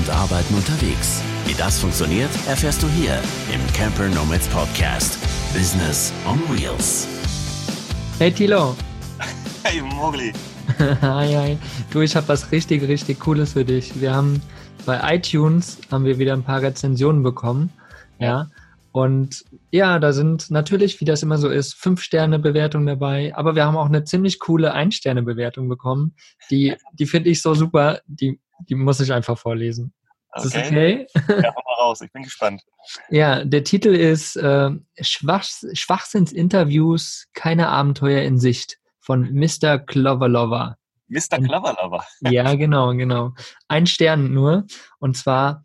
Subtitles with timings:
[0.00, 1.22] und Arbeiten unterwegs.
[1.46, 3.20] Wie das funktioniert, erfährst du hier
[3.52, 5.18] im Camper Nomads Podcast.
[5.52, 7.06] Business on Wheels.
[8.18, 8.74] Hey Tilo.
[9.62, 10.32] Hey Mogli.
[11.02, 11.58] hi, hi.
[11.90, 14.00] Du, ich habe was richtig, richtig Cooles für dich.
[14.00, 14.40] Wir haben
[14.86, 17.68] bei iTunes haben wir wieder ein paar Rezensionen bekommen.
[18.18, 18.48] Ja.
[18.92, 23.36] Und ja, da sind natürlich, wie das immer so ist, fünf Sterne Bewertung dabei.
[23.36, 26.14] Aber wir haben auch eine ziemlich coole Ein-Sterne Bewertung bekommen.
[26.50, 28.00] Die, die finde ich so super.
[28.06, 29.92] Die, die muss ich einfach vorlesen.
[30.32, 30.46] Okay.
[30.46, 31.06] Ist das okay?
[31.14, 32.00] Ja, hau mal raus.
[32.00, 32.62] Ich bin gespannt.
[33.10, 34.70] Ja, der Titel ist äh,
[35.00, 39.78] Schwach, Schwachsinnsinterviews, keine Abenteuer in Sicht von Mr.
[39.78, 40.76] Cloverlover.
[41.08, 41.38] Mr.
[41.38, 42.04] Cloverlover.
[42.20, 43.32] ja, genau, genau.
[43.66, 44.66] Ein Stern nur.
[45.00, 45.64] Und zwar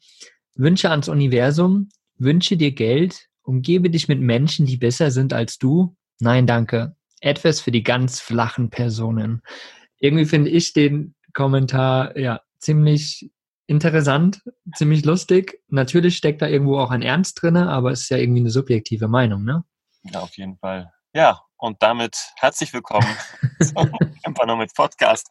[0.56, 5.96] Wünsche ans Universum, wünsche dir Geld, umgebe dich mit Menschen, die besser sind als du.
[6.20, 6.96] Nein, danke.
[7.22, 9.42] Etwas für die ganz flachen Personen.
[10.00, 13.30] Irgendwie finde ich den Kommentar ja ziemlich
[13.68, 14.42] interessant,
[14.76, 15.62] ziemlich lustig.
[15.70, 19.08] Natürlich steckt da irgendwo auch ein Ernst drin, aber es ist ja irgendwie eine subjektive
[19.08, 19.64] Meinung, ne?
[20.04, 20.92] Ja, auf jeden Fall.
[21.14, 23.08] Ja, und damit herzlich willkommen
[23.62, 23.92] zum
[24.24, 25.28] Campernomics Podcast,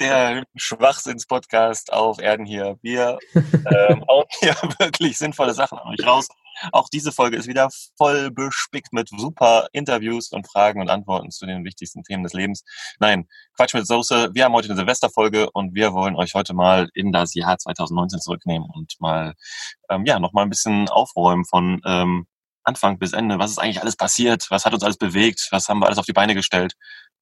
[0.00, 2.78] der Schwachsinns-Podcast auf Erden hier.
[2.80, 6.28] Wir ähm, hauen hier wirklich sinnvolle Sachen an euch raus.
[6.72, 11.46] Auch diese Folge ist wieder voll bespickt mit super Interviews und Fragen und Antworten zu
[11.46, 12.64] den wichtigsten Themen des Lebens.
[12.98, 13.26] Nein,
[13.56, 14.30] Quatsch mit Soße.
[14.34, 18.20] Wir haben heute eine Silvesterfolge und wir wollen euch heute mal in das Jahr 2019
[18.20, 19.34] zurücknehmen und mal,
[19.90, 22.26] ähm, ja, noch mal ein bisschen aufräumen von ähm,
[22.64, 23.38] Anfang bis Ende.
[23.38, 24.46] Was ist eigentlich alles passiert?
[24.50, 25.48] Was hat uns alles bewegt?
[25.50, 26.74] Was haben wir alles auf die Beine gestellt?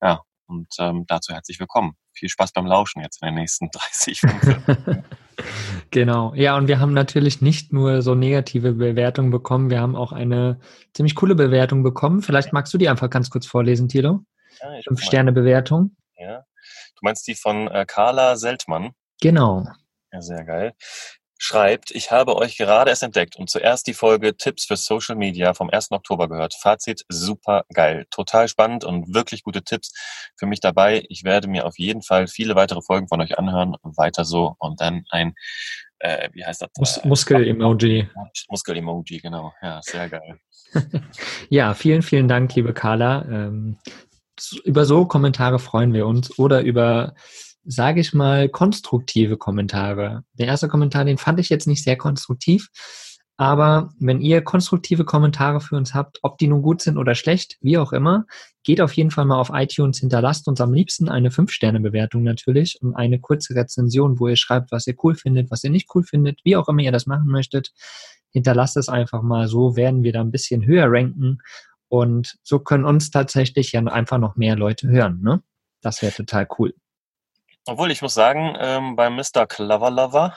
[0.03, 1.97] Ja, und ähm, dazu herzlich willkommen.
[2.13, 5.05] Viel Spaß beim Lauschen jetzt in den nächsten 30, 45
[5.91, 6.35] Genau.
[6.35, 10.61] Ja, und wir haben natürlich nicht nur so negative Bewertungen bekommen, wir haben auch eine
[10.93, 12.23] ziemlich coole Bewertung bekommen.
[12.23, 14.21] Vielleicht magst du die einfach ganz kurz vorlesen, Tilo.
[14.61, 15.97] Ja, Fünf Sterne Bewertung.
[16.17, 16.39] Ja.
[16.39, 18.93] Du meinst die von äh, Carla Seltmann?
[19.21, 19.67] Genau.
[20.13, 20.75] Ja, sehr geil
[21.39, 25.55] schreibt, ich habe euch gerade erst entdeckt und zuerst die Folge Tipps für Social Media
[25.55, 25.91] vom 1.
[25.93, 26.55] Oktober gehört.
[26.55, 28.07] Fazit, super geil.
[28.11, 29.93] Total spannend und wirklich gute Tipps
[30.37, 31.05] für mich dabei.
[31.09, 33.77] Ich werde mir auf jeden Fall viele weitere Folgen von euch anhören.
[33.83, 34.55] Weiter so.
[34.59, 35.35] Und dann ein,
[35.99, 36.71] äh, wie heißt das?
[36.79, 38.09] Mus äh, Muskel-Emoji.
[38.49, 39.53] Muskel-Emoji, genau.
[39.63, 40.39] Ja, sehr geil.
[41.49, 43.25] ja, vielen, vielen Dank, liebe Carla.
[43.29, 43.79] Ähm,
[44.65, 47.15] über so Kommentare freuen wir uns oder über
[47.65, 50.25] sage ich mal, konstruktive Kommentare.
[50.35, 52.69] Der erste Kommentar, den fand ich jetzt nicht sehr konstruktiv.
[53.37, 57.57] Aber wenn ihr konstruktive Kommentare für uns habt, ob die nun gut sind oder schlecht,
[57.61, 58.27] wie auch immer,
[58.63, 62.95] geht auf jeden Fall mal auf iTunes, hinterlasst uns am liebsten eine 5-Sterne-Bewertung natürlich und
[62.95, 66.41] eine kurze Rezension, wo ihr schreibt, was ihr cool findet, was ihr nicht cool findet,
[66.45, 67.73] wie auch immer ihr das machen möchtet.
[68.31, 71.39] Hinterlasst es einfach mal, so werden wir da ein bisschen höher ranken
[71.89, 75.21] und so können uns tatsächlich ja einfach noch mehr Leute hören.
[75.23, 75.43] Ne?
[75.81, 76.75] Das wäre total cool.
[77.67, 79.47] Obwohl, ich muss sagen, ähm, bei Mr.
[79.47, 80.37] Cloverlover,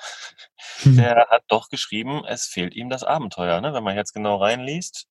[0.80, 0.98] hm.
[0.98, 3.74] der hat doch geschrieben, es fehlt ihm das Abenteuer, ne?
[3.74, 5.08] wenn man jetzt genau reinliest.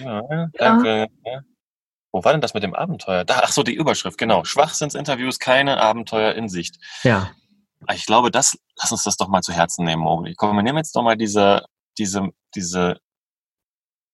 [0.00, 0.22] Ja,
[0.54, 1.08] danke.
[1.24, 1.40] Ja.
[2.12, 3.24] Wo war denn das mit dem Abenteuer?
[3.24, 4.44] Da, ach so, die Überschrift, genau.
[4.44, 6.76] Schwachsinnsinterviews, keine Abenteuer in Sicht.
[7.02, 7.30] Ja.
[7.92, 10.34] Ich glaube, das, lass uns das doch mal zu Herzen nehmen, Mowgli.
[10.34, 11.66] Komm, wir nehmen jetzt doch mal diese,
[11.98, 12.98] diese, diese,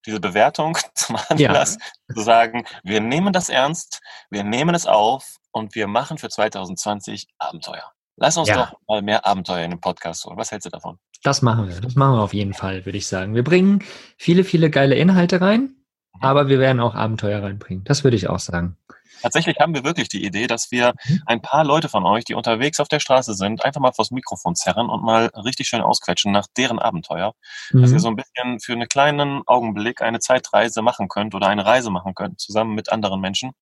[0.04, 1.78] diese Bewertung zum Anlass,
[2.08, 2.14] ja.
[2.14, 4.00] zu sagen, wir nehmen das ernst,
[4.30, 7.92] wir nehmen es auf und wir machen für 2020 Abenteuer.
[8.16, 8.56] Lass uns ja.
[8.56, 10.36] doch mal mehr Abenteuer in den Podcast holen.
[10.36, 10.98] Was hältst du davon?
[11.22, 11.80] Das machen wir.
[11.80, 13.34] Das machen wir auf jeden Fall, würde ich sagen.
[13.34, 13.84] Wir bringen
[14.18, 16.20] viele, viele geile Inhalte rein, mhm.
[16.20, 17.84] aber wir werden auch Abenteuer reinbringen.
[17.84, 18.76] Das würde ich auch sagen.
[19.22, 21.22] Tatsächlich haben wir wirklich die Idee, dass wir mhm.
[21.26, 24.56] ein paar Leute von euch, die unterwegs auf der Straße sind, einfach mal vors Mikrofon
[24.56, 27.34] zerren und mal richtig schön ausquetschen nach deren Abenteuer.
[27.70, 27.82] Mhm.
[27.82, 31.64] Dass ihr so ein bisschen für einen kleinen Augenblick eine Zeitreise machen könnt oder eine
[31.64, 33.52] Reise machen könnt, zusammen mit anderen Menschen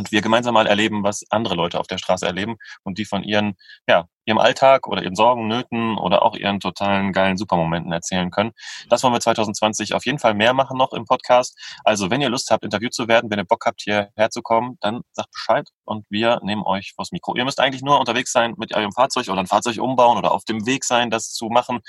[0.00, 3.22] und wir gemeinsam mal erleben, was andere Leute auf der Straße erleben und die von
[3.22, 3.56] ihren,
[3.86, 8.52] ja, ihrem Alltag oder ihren Sorgen, Nöten oder auch ihren totalen geilen Supermomenten erzählen können.
[8.88, 11.58] Das wollen wir 2020 auf jeden Fall mehr machen noch im Podcast.
[11.84, 14.76] Also wenn ihr Lust habt, interviewt zu werden, wenn ihr Bock habt, hierher zu kommen,
[14.80, 17.34] dann sagt Bescheid und wir nehmen euch vors Mikro.
[17.36, 20.44] Ihr müsst eigentlich nur unterwegs sein mit eurem Fahrzeug oder ein Fahrzeug umbauen oder auf
[20.44, 21.80] dem Weg sein, das zu machen.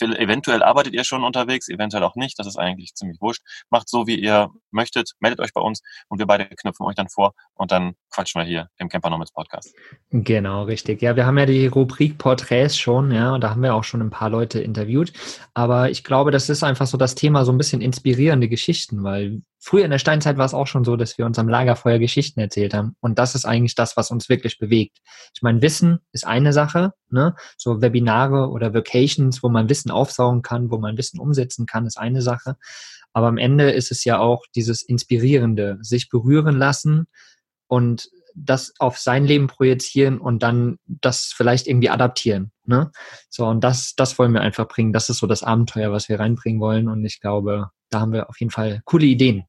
[0.00, 2.38] Eventuell arbeitet ihr schon unterwegs, eventuell auch nicht.
[2.38, 3.42] Das ist eigentlich ziemlich wurscht.
[3.70, 7.08] Macht so, wie ihr möchtet, meldet euch bei uns und wir beide knüpfen euch dann
[7.08, 9.74] vor und dann quatschen wir hier im Camper Nomads Podcast.
[10.10, 11.02] Genau, richtig.
[11.02, 14.00] Ja, wir haben ja die Rubrik Porträts schon, ja, und da haben wir auch schon
[14.00, 15.12] ein paar Leute interviewt.
[15.52, 19.42] Aber ich glaube, das ist einfach so das Thema, so ein bisschen inspirierende Geschichten, weil
[19.60, 22.40] früher in der Steinzeit war es auch schon so, dass wir uns am Lagerfeuer Geschichten
[22.40, 22.96] erzählt haben.
[23.00, 24.98] Und das ist eigentlich das, was uns wirklich bewegt.
[25.34, 27.34] Ich meine, Wissen ist eine Sache, ne?
[27.58, 31.98] So Webinare oder Vacations, wo man Wissen aufsaugen kann, wo man Wissen umsetzen kann, ist
[31.98, 32.56] eine Sache.
[33.12, 37.06] Aber am Ende ist es ja auch dieses Inspirierende, sich berühren lassen
[37.66, 42.52] und das auf sein Leben projizieren und dann das vielleicht irgendwie adaptieren.
[42.64, 42.90] Ne?
[43.30, 44.92] So, und das, das wollen wir einfach bringen.
[44.92, 46.88] Das ist so das Abenteuer, was wir reinbringen wollen.
[46.88, 49.44] Und ich glaube, da haben wir auf jeden Fall coole Ideen.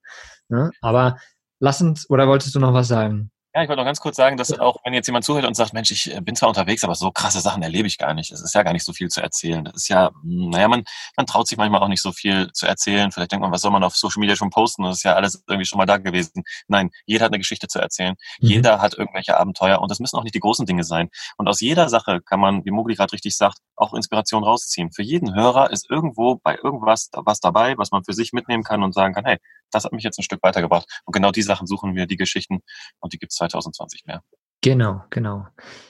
[0.48, 0.72] Ne?
[0.81, 1.18] Aber
[1.60, 3.31] lass uns, oder wolltest du noch was sagen?
[3.57, 5.74] Ja, ich wollte noch ganz kurz sagen, dass auch wenn jetzt jemand zuhört und sagt,
[5.74, 8.31] Mensch, ich äh, bin zwar unterwegs, aber so krasse Sachen erlebe ich gar nicht.
[8.31, 9.65] Es ist ja gar nicht so viel zu erzählen.
[9.65, 10.83] Das ist ja, hm, naja, man,
[11.15, 13.12] man traut sich manchmal auch nicht so viel zu erzählen.
[13.12, 14.83] Vielleicht denkt man, was soll man auf Social Media schon posten?
[14.83, 16.44] Das ist ja alles irgendwie schon mal da gewesen.
[16.68, 18.13] Nein, jeder hat eine Geschichte zu erzählen.
[18.39, 18.48] Mhm.
[18.48, 21.10] Jeder hat irgendwelche Abenteuer und das müssen auch nicht die großen Dinge sein.
[21.38, 24.92] Und aus jeder Sache kann man, wie Mogli gerade richtig sagt, auch Inspiration rausziehen.
[24.92, 28.83] Für jeden Hörer ist irgendwo bei irgendwas was dabei, was man für sich mitnehmen kann
[28.83, 29.39] und sagen kann, hey,
[29.71, 30.86] das hat mich jetzt ein Stück weitergebracht.
[31.06, 32.60] Und genau die Sachen suchen wir, die Geschichten,
[33.00, 34.21] und die gibt es 2020 mehr.
[34.61, 35.45] Genau, genau.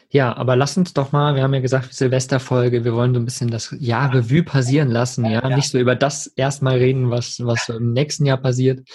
[0.09, 3.25] Ja, aber lass uns doch mal, wir haben ja gesagt, Silvesterfolge, wir wollen so ein
[3.25, 5.41] bisschen das Jahr Revue passieren lassen, ja?
[5.47, 5.55] ja.
[5.55, 8.87] Nicht so über das erstmal reden, was, was im nächsten Jahr passiert,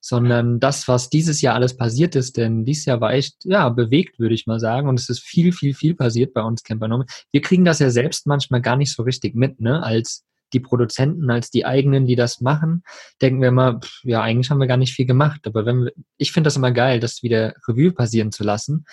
[0.00, 4.18] sondern das, was dieses Jahr alles passiert ist, denn dieses Jahr war echt, ja, bewegt,
[4.18, 7.42] würde ich mal sagen, und es ist viel, viel, viel passiert bei uns Camper Wir
[7.42, 11.50] kriegen das ja selbst manchmal gar nicht so richtig mit, ne, als die Produzenten, als
[11.50, 12.82] die eigenen, die das machen,
[13.20, 15.40] denken wir immer, pff, ja, eigentlich haben wir gar nicht viel gemacht.
[15.46, 18.84] Aber wenn wir, ich finde das immer geil, das wieder Revue passieren zu lassen,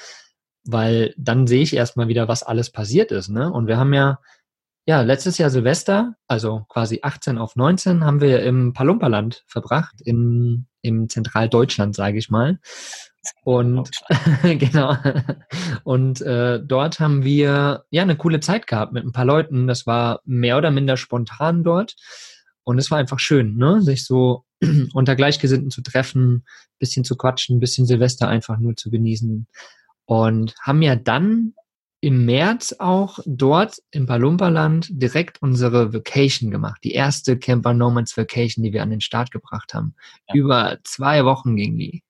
[0.65, 3.29] weil dann sehe ich erstmal wieder, was alles passiert ist.
[3.29, 3.51] Ne?
[3.51, 4.19] Und wir haben ja,
[4.85, 10.67] ja, letztes Jahr Silvester, also quasi 18 auf 19, haben wir im Palumpaland verbracht, im,
[10.81, 12.59] im Zentraldeutschland, sage ich mal.
[13.43, 13.89] Und
[14.43, 14.95] genau.
[15.83, 19.67] Und äh, dort haben wir ja eine coole Zeit gehabt mit ein paar Leuten.
[19.67, 21.95] Das war mehr oder minder spontan dort.
[22.63, 23.81] Und es war einfach schön, ne?
[23.81, 24.45] sich so
[24.93, 26.45] unter Gleichgesinnten zu treffen,
[26.79, 29.47] bisschen zu quatschen, bisschen Silvester einfach nur zu genießen.
[30.05, 31.53] Und haben ja dann
[32.03, 36.81] im März auch dort im Palumperland direkt unsere Vacation gemacht.
[36.83, 39.95] Die erste Camper Nomads Vacation, die wir an den Start gebracht haben.
[40.27, 40.35] Ja.
[40.35, 42.03] Über zwei Wochen ging die.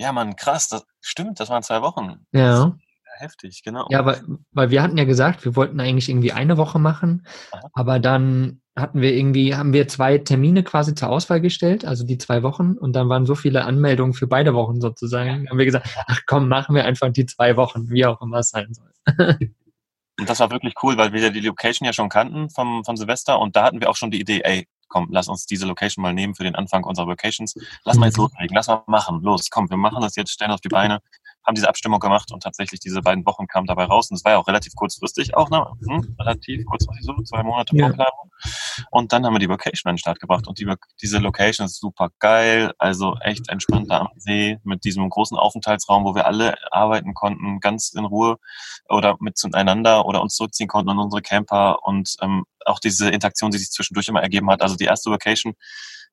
[0.00, 2.26] Ja, Mann, krass, das stimmt, das waren zwei Wochen.
[2.32, 2.74] Ja.
[3.18, 3.86] Heftig, genau.
[3.90, 7.68] Ja, weil, weil wir hatten ja gesagt, wir wollten eigentlich irgendwie eine Woche machen, Aha.
[7.74, 12.16] aber dann hatten wir irgendwie, haben wir zwei Termine quasi zur Auswahl gestellt, also die
[12.16, 15.44] zwei Wochen, und dann waren so viele Anmeldungen für beide Wochen sozusagen.
[15.44, 18.38] Dann haben wir gesagt, ach komm, machen wir einfach die zwei Wochen, wie auch immer
[18.38, 19.38] es sein soll.
[20.18, 22.96] Und das war wirklich cool, weil wir ja die Location ja schon kannten vom, von
[22.96, 26.02] Silvester und da hatten wir auch schon die Idee, ey, komm, lass uns diese Location
[26.02, 27.54] mal nehmen für den Anfang unserer Vacations.
[27.84, 28.24] Lass mal jetzt mhm.
[28.24, 29.22] loslegen, lass mal machen.
[29.22, 31.00] Los, komm, wir machen das jetzt, stellen auf die Beine,
[31.50, 34.10] haben diese Abstimmung gemacht und tatsächlich diese beiden Wochen kamen dabei raus.
[34.10, 35.66] Und es war ja auch relativ kurzfristig auch, ne?
[35.84, 37.86] Hm, relativ kurzfristig so, zwei Monate ja.
[37.86, 38.30] Vorplanung.
[38.90, 40.46] Und dann haben wir die Vacation an den Start gebracht.
[40.46, 45.08] Und die, diese Location ist super geil, also echt entspannt da am See mit diesem
[45.10, 48.38] großen Aufenthaltsraum, wo wir alle arbeiten konnten, ganz in Ruhe
[48.88, 53.50] oder mit zueinander oder uns zurückziehen konnten an unsere Camper und ähm, auch diese Interaktion,
[53.50, 54.62] die sich zwischendurch immer ergeben hat.
[54.62, 55.54] Also die erste Vacation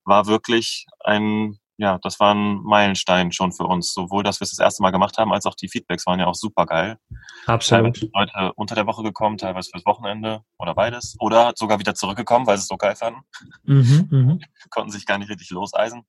[0.04, 3.94] war wirklich ein, ja, das war ein Meilenstein schon für uns.
[3.94, 6.26] Sowohl, dass wir es das erste Mal gemacht haben, als auch die Feedbacks waren ja
[6.26, 6.98] auch super geil.
[7.46, 7.96] Absolut.
[7.96, 11.16] Teilweise Leute unter der Woche gekommen, teilweise fürs Wochenende oder beides.
[11.20, 13.22] Oder sogar wieder zurückgekommen, weil sie es so geil fanden.
[13.64, 14.38] Mhm, mh.
[14.72, 16.02] Konnten sich gar nicht richtig loseisen.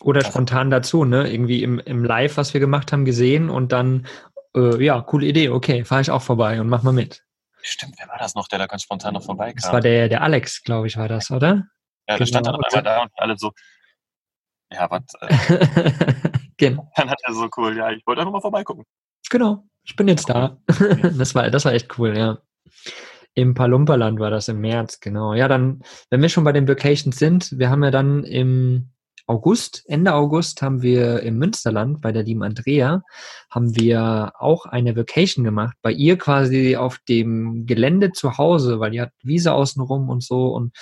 [0.00, 1.30] Oder das spontan dazu, ne?
[1.30, 4.06] Irgendwie im, im Live, was wir gemacht haben, gesehen und dann,
[4.54, 7.22] äh, ja, coole Idee, okay, fahre ich auch vorbei und mach mal mit.
[7.62, 9.56] Stimmt, wer war das noch, der da ganz spontan noch vorbeikam?
[9.62, 11.64] Das war der, der Alex, glaube ich, war das, oder?
[12.06, 12.66] Ja, der stand dann genau.
[12.68, 13.52] einmal da und alle so,
[14.74, 15.02] ja, was?
[15.20, 15.92] Äh,
[16.56, 16.90] genau.
[16.96, 18.84] Dann hat er so cool, ja, ich wollte einfach mal vorbeigucken.
[19.30, 20.58] Genau, ich bin jetzt da.
[20.66, 22.38] das, war, das war echt cool, ja.
[23.34, 25.34] Im Palumperland war das im März, genau.
[25.34, 28.90] Ja, dann, wenn wir schon bei den Vacations sind, wir haben ja dann im
[29.26, 33.02] August, Ende August haben wir im Münsterland bei der lieben Andrea,
[33.50, 35.76] haben wir auch eine Vacation gemacht.
[35.80, 40.48] Bei ihr quasi auf dem Gelände zu Hause, weil die hat Wiese außenrum und so
[40.48, 40.76] und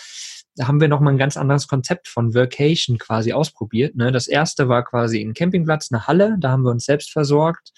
[0.56, 3.96] da haben wir nochmal ein ganz anderes Konzept von Vacation quasi ausprobiert.
[3.96, 4.12] Ne?
[4.12, 7.72] Das erste war quasi ein Campingplatz, eine Halle, da haben wir uns selbst versorgt,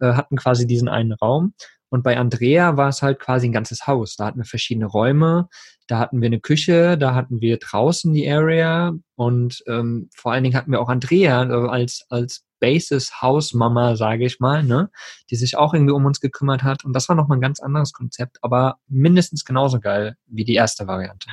[0.00, 1.54] äh, hatten quasi diesen einen Raum.
[1.88, 4.16] Und bei Andrea war es halt quasi ein ganzes Haus.
[4.16, 5.48] Da hatten wir verschiedene Räume,
[5.86, 10.42] da hatten wir eine Küche, da hatten wir draußen die Area und ähm, vor allen
[10.42, 14.90] Dingen hatten wir auch Andrea äh, als, als Basis Hausmama, sage ich mal, ne,
[15.30, 16.84] die sich auch irgendwie um uns gekümmert hat.
[16.84, 20.86] Und das war nochmal ein ganz anderes Konzept, aber mindestens genauso geil wie die erste
[20.86, 21.28] Variante.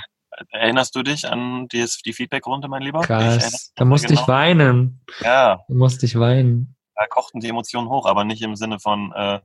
[0.49, 3.01] Erinnerst du dich an die, die Feedback-Runde, mein Lieber?
[3.01, 4.21] Krass, da musste genau.
[4.21, 5.03] ich weinen.
[5.21, 5.61] Ja.
[5.67, 6.75] Da musste ich weinen.
[6.95, 9.39] Da kochten die Emotionen hoch, aber nicht im Sinne von äh,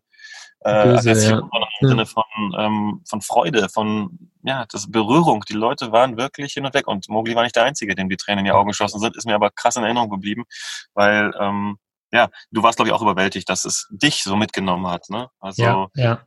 [0.60, 1.48] äh, Böse, Aggression, ja.
[1.50, 1.88] sondern im ja.
[1.88, 2.24] Sinne von,
[2.58, 5.44] ähm, von Freude, von ja, das Berührung.
[5.48, 8.16] Die Leute waren wirklich hin und weg und Mogli war nicht der Einzige, dem die
[8.16, 10.44] Tränen in die Augen geschossen sind, ist mir aber krass in Erinnerung geblieben,
[10.94, 11.78] weil ähm,
[12.12, 15.10] ja, du warst, glaube ich, auch überwältigt, dass es dich so mitgenommen hat.
[15.10, 15.28] Ne?
[15.40, 16.24] Also, ja, ja.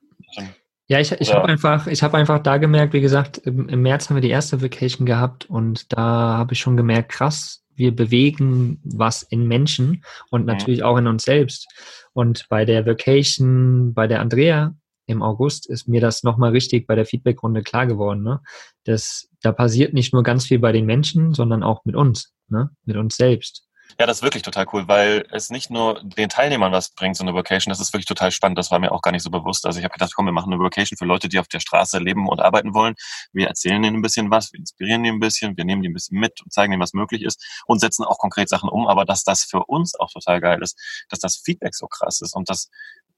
[0.91, 4.09] Ja, ich, ich habe einfach, ich habe einfach da gemerkt, wie gesagt, im, im, März
[4.09, 8.81] haben wir die erste Vacation gehabt und da habe ich schon gemerkt, krass, wir bewegen
[8.83, 11.65] was in Menschen und natürlich auch in uns selbst.
[12.11, 16.95] Und bei der Vacation, bei der Andrea im August ist mir das nochmal richtig bei
[16.95, 18.41] der Feedbackrunde klar geworden, ne?
[18.83, 22.69] dass da passiert nicht nur ganz viel bei den Menschen, sondern auch mit uns, ne?
[22.83, 23.65] mit uns selbst.
[23.99, 27.23] Ja, das ist wirklich total cool, weil es nicht nur den Teilnehmern was bringt, so
[27.23, 29.65] eine Vacation, das ist wirklich total spannend, das war mir auch gar nicht so bewusst.
[29.65, 31.99] Also ich habe gedacht, komm, wir machen eine Vacation für Leute, die auf der Straße
[31.99, 32.95] leben und arbeiten wollen.
[33.33, 35.93] Wir erzählen ihnen ein bisschen was, wir inspirieren die ein bisschen, wir nehmen die ein
[35.93, 38.87] bisschen mit und zeigen ihnen, was möglich ist und setzen auch konkret Sachen um.
[38.87, 40.79] Aber dass das für uns auch total geil ist,
[41.09, 42.69] dass das Feedback so krass ist und dass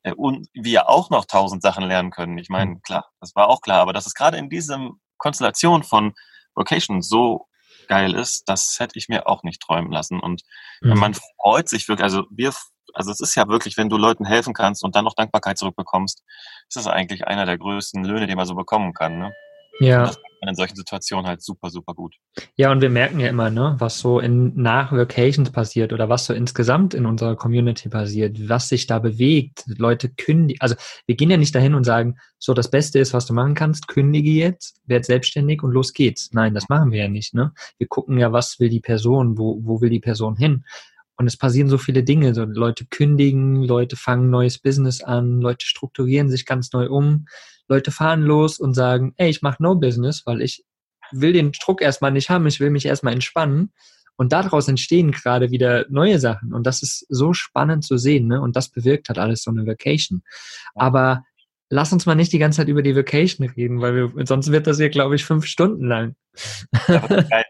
[0.04, 2.38] äh, und wir auch noch tausend Sachen lernen können.
[2.38, 2.82] Ich meine, mhm.
[2.82, 6.14] klar, das war auch klar, aber dass es gerade in diesem Konstellation von
[6.56, 7.48] Vocation so
[7.88, 10.20] geil ist, das hätte ich mir auch nicht träumen lassen.
[10.20, 10.44] Und
[10.82, 10.98] mhm.
[10.98, 12.54] man freut sich wirklich, also wir,
[12.94, 16.24] also es ist ja wirklich, wenn du Leuten helfen kannst und dann noch Dankbarkeit zurückbekommst,
[16.68, 19.20] ist das eigentlich einer der größten Löhne, die man so bekommen kann.
[19.20, 19.34] Ne?
[19.80, 20.12] Ja
[20.50, 22.16] in solchen Situationen halt super, super gut.
[22.56, 26.26] Ja, und wir merken ja immer, ne, was so in nach Vacations passiert oder was
[26.26, 29.64] so insgesamt in unserer Community passiert, was sich da bewegt.
[29.68, 30.76] Leute kündigen, also
[31.06, 33.88] wir gehen ja nicht dahin und sagen, so das Beste ist, was du machen kannst,
[33.88, 36.32] kündige jetzt, werd selbstständig und los geht's.
[36.34, 37.54] Nein, das machen wir ja nicht, ne?
[37.78, 40.66] Wir gucken ja, was will die Person, wo, wo will die Person hin?
[41.18, 42.34] Und es passieren so viele Dinge.
[42.34, 47.26] So Leute kündigen, Leute fangen neues Business an, Leute strukturieren sich ganz neu um.
[47.68, 50.64] Leute fahren los und sagen, ey, ich mache No Business, weil ich
[51.12, 53.72] will den Druck erstmal nicht haben, ich will mich erstmal entspannen.
[54.16, 56.54] Und daraus entstehen gerade wieder neue Sachen.
[56.54, 58.28] Und das ist so spannend zu sehen.
[58.28, 58.42] Ne?
[58.42, 60.22] Und das bewirkt hat alles so eine Vacation.
[60.76, 61.24] Aber
[61.74, 64.68] lass uns mal nicht die ganze Zeit über die Vacation reden, weil wir, sonst wird
[64.68, 66.16] das hier, glaube ich, fünf Stunden lang.
[66.88, 67.02] Ja,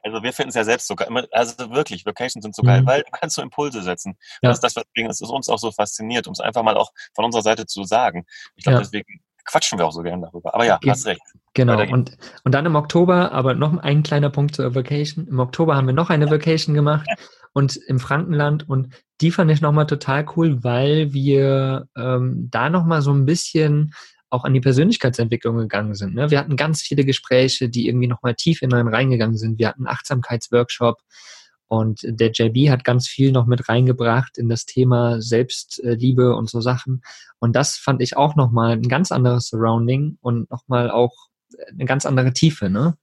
[0.03, 1.27] also wir finden es ja selbst so geil.
[1.32, 2.88] Also wirklich, Vacations sind so geil, mhm.
[2.88, 4.15] weil du kannst so Impulse setzen.
[4.42, 4.50] Ja.
[4.50, 7.25] Das ist das, weswegen es uns auch so fasziniert, um es einfach mal auch von
[7.25, 8.25] unserer Seite zu sagen.
[8.56, 8.82] Ich glaube, ja.
[8.82, 10.53] deswegen quatschen wir auch so gerne darüber.
[10.53, 11.22] Aber ja, Ge hast recht.
[11.53, 11.82] Genau.
[11.82, 15.27] Und, und dann im Oktober, aber noch ein kleiner Punkt zur Vacation.
[15.27, 17.08] Im Oktober haben wir noch eine Vacation gemacht
[17.51, 23.01] und im Frankenland und die fand ich nochmal total cool, weil wir ähm, da nochmal
[23.01, 23.94] so ein bisschen
[24.34, 26.16] auch an die Persönlichkeitsentwicklung gegangen sind.
[26.16, 26.32] Ne?
[26.32, 29.60] Wir hatten ganz viele Gespräche, die irgendwie nochmal tief in einen reingegangen sind.
[29.60, 31.02] Wir hatten einen Achtsamkeitsworkshop,
[31.74, 36.62] und der JB hat ganz viel noch mit reingebracht in das Thema Selbstliebe und so
[36.62, 37.02] Sachen.
[37.40, 41.13] Und das fand ich auch nochmal ein ganz anderes Surrounding und nochmal auch
[41.72, 42.96] eine ganz andere Tiefe, ne?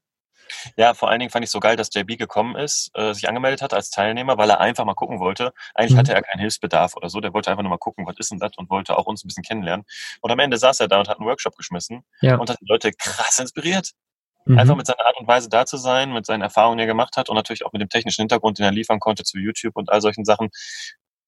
[0.76, 3.62] Ja, vor allen Dingen fand ich so geil, dass JB gekommen ist, äh, sich angemeldet
[3.62, 5.52] hat als Teilnehmer, weil er einfach mal gucken wollte.
[5.74, 5.98] Eigentlich mhm.
[5.98, 7.20] hatte er keinen Hilfsbedarf oder so.
[7.20, 9.28] Der wollte einfach nur mal gucken, was ist denn das und wollte auch uns ein
[9.28, 9.86] bisschen kennenlernen.
[10.20, 12.36] Und am Ende saß er da und hat einen Workshop geschmissen ja.
[12.36, 13.92] und hat die Leute krass inspiriert.
[14.46, 14.58] Mhm.
[14.58, 17.16] Einfach mit seiner Art und Weise da zu sein, mit seinen Erfahrungen, die er gemacht
[17.16, 19.90] hat und natürlich auch mit dem technischen Hintergrund, den er liefern konnte zu YouTube und
[19.90, 20.48] all solchen Sachen.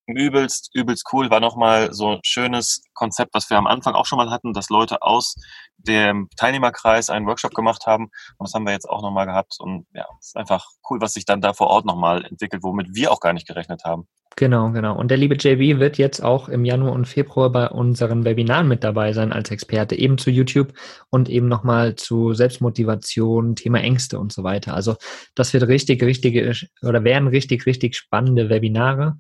[0.07, 1.31] Übelst, übelst cool.
[1.31, 4.69] War nochmal so ein schönes Konzept, was wir am Anfang auch schon mal hatten, dass
[4.69, 5.37] Leute aus
[5.79, 8.05] dem Teilnehmerkreis einen Workshop gemacht haben.
[8.39, 9.57] Und das haben wir jetzt auch nochmal gehabt.
[9.59, 12.95] Und ja, es ist einfach cool, was sich dann da vor Ort nochmal entwickelt, womit
[12.95, 14.07] wir auch gar nicht gerechnet haben.
[14.37, 14.97] Genau, genau.
[14.97, 18.83] Und der liebe JB wird jetzt auch im Januar und Februar bei unseren Webinaren mit
[18.83, 20.73] dabei sein als Experte, eben zu YouTube
[21.11, 24.75] und eben nochmal zu Selbstmotivation, Thema Ängste und so weiter.
[24.75, 24.97] Also
[25.35, 29.19] das wird richtig, richtig oder werden richtig, richtig spannende Webinare.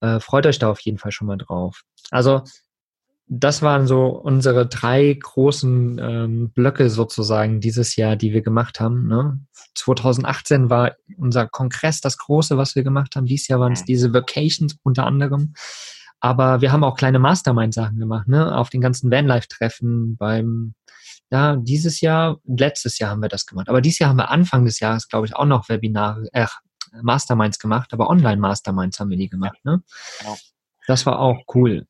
[0.00, 1.82] Äh, freut euch da auf jeden Fall schon mal drauf.
[2.10, 2.42] Also
[3.30, 9.06] das waren so unsere drei großen ähm, Blöcke sozusagen dieses Jahr, die wir gemacht haben.
[9.06, 9.38] Ne?
[9.74, 13.26] 2018 war unser Kongress das große, was wir gemacht haben.
[13.26, 13.86] Dieses Jahr waren es mhm.
[13.86, 15.52] diese Vacations unter anderem.
[16.20, 18.56] Aber wir haben auch kleine Mastermind-Sachen gemacht, ne?
[18.56, 20.74] Auf den ganzen Vanlife-Treffen beim,
[21.30, 23.68] ja, dieses Jahr, letztes Jahr haben wir das gemacht.
[23.68, 26.46] Aber dieses Jahr haben wir Anfang des Jahres, glaube ich, auch noch Webinare, äh,
[27.02, 29.82] Masterminds gemacht, aber Online-Masterminds haben wir die gemacht, ne?
[30.20, 30.36] Genau.
[30.86, 31.86] Das war auch cool.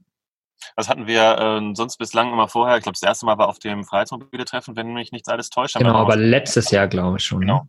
[0.76, 2.76] Das hatten wir äh, sonst bislang immer vorher.
[2.76, 5.76] Ich glaube, das erste Mal war auf dem Freiheitsmobile-Treffen, wenn mich nichts alles täuscht.
[5.76, 7.40] Genau, aber letztes Jahr, glaube ich schon.
[7.40, 7.46] Ne?
[7.46, 7.68] Genau.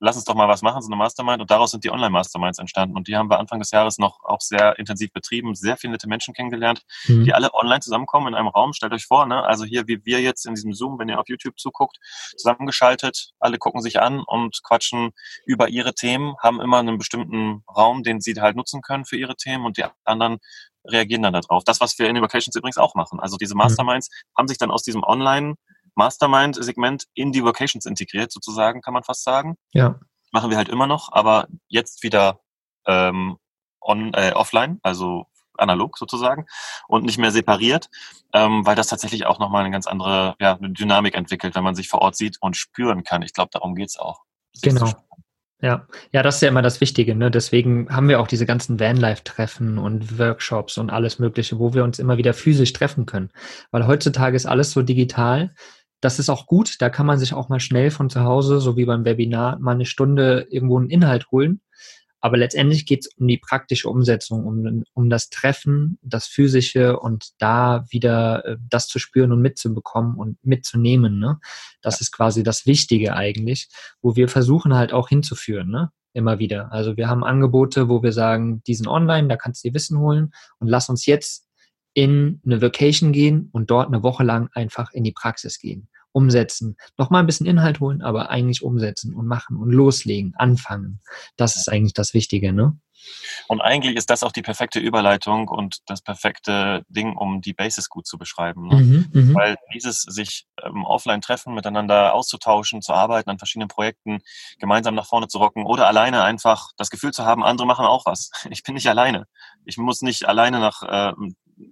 [0.00, 1.40] Lass uns doch mal was machen, so eine Mastermind.
[1.40, 2.96] Und daraus sind die Online-Masterminds entstanden.
[2.96, 6.08] Und die haben wir Anfang des Jahres noch auch sehr intensiv betrieben, sehr viele nette
[6.08, 7.24] Menschen kennengelernt, mhm.
[7.24, 8.72] die alle online zusammenkommen in einem Raum.
[8.72, 9.44] Stellt euch vor, ne?
[9.44, 11.98] also hier wie wir jetzt in diesem Zoom, wenn ihr auf YouTube zuguckt,
[12.36, 13.32] zusammengeschaltet.
[13.40, 15.10] Alle gucken sich an und quatschen
[15.46, 19.36] über ihre Themen, haben immer einen bestimmten Raum, den sie halt nutzen können für ihre
[19.36, 20.38] Themen und die anderen
[20.84, 21.64] reagieren dann darauf.
[21.64, 23.20] Das, was wir in Innovations übrigens auch machen.
[23.20, 23.58] Also diese mhm.
[23.58, 24.38] Masterminds mhm.
[24.38, 25.54] haben sich dann aus diesem Online-
[25.98, 29.56] Mastermind-Segment in die Vocations integriert, sozusagen, kann man fast sagen.
[29.72, 29.98] Ja.
[30.30, 32.40] Machen wir halt immer noch, aber jetzt wieder
[32.86, 33.36] ähm,
[33.80, 35.26] on, äh, offline, also
[35.56, 36.46] analog sozusagen
[36.86, 37.88] und nicht mehr separiert,
[38.32, 41.74] ähm, weil das tatsächlich auch nochmal eine ganz andere ja, eine Dynamik entwickelt, wenn man
[41.74, 43.22] sich vor Ort sieht und spüren kann.
[43.22, 44.22] Ich glaube, darum geht's auch.
[44.54, 44.92] Das genau.
[45.60, 47.16] Ja, ja, das ist ja immer das Wichtige.
[47.16, 47.32] Ne?
[47.32, 51.98] Deswegen haben wir auch diese ganzen Vanlife-Treffen und Workshops und alles Mögliche, wo wir uns
[51.98, 53.30] immer wieder physisch treffen können.
[53.72, 55.52] Weil heutzutage ist alles so digital
[56.00, 56.76] das ist auch gut.
[56.80, 59.72] Da kann man sich auch mal schnell von zu Hause, so wie beim Webinar, mal
[59.72, 61.60] eine Stunde irgendwo einen Inhalt holen.
[62.20, 67.28] Aber letztendlich geht es um die praktische Umsetzung, um, um das Treffen, das Physische und
[67.38, 71.20] da wieder äh, das zu spüren und mitzubekommen und mitzunehmen.
[71.20, 71.38] Ne?
[71.80, 72.00] Das ja.
[72.00, 73.68] ist quasi das Wichtige eigentlich,
[74.02, 75.70] wo wir versuchen halt auch hinzuführen.
[75.70, 75.90] Ne?
[76.14, 76.72] immer wieder.
[76.72, 79.98] Also wir haben Angebote, wo wir sagen, die sind online, da kannst du dir Wissen
[79.98, 81.47] holen und lass uns jetzt
[81.94, 86.76] in eine Vacation gehen und dort eine Woche lang einfach in die Praxis gehen umsetzen.
[86.96, 91.00] Nochmal ein bisschen Inhalt holen, aber eigentlich umsetzen und machen und loslegen, anfangen.
[91.36, 92.76] Das ist eigentlich das Wichtige, ne?
[93.46, 97.88] Und eigentlich ist das auch die perfekte Überleitung und das perfekte Ding, um die Basis
[97.88, 98.66] gut zu beschreiben.
[98.68, 98.76] Ne?
[98.76, 104.18] Mhm, mhm, Weil dieses sich ähm, offline treffen, miteinander auszutauschen, zu arbeiten an verschiedenen Projekten,
[104.58, 108.04] gemeinsam nach vorne zu rocken oder alleine einfach das Gefühl zu haben, andere machen auch
[108.04, 108.30] was.
[108.50, 109.26] Ich bin nicht alleine.
[109.64, 111.12] Ich muss nicht alleine nach äh,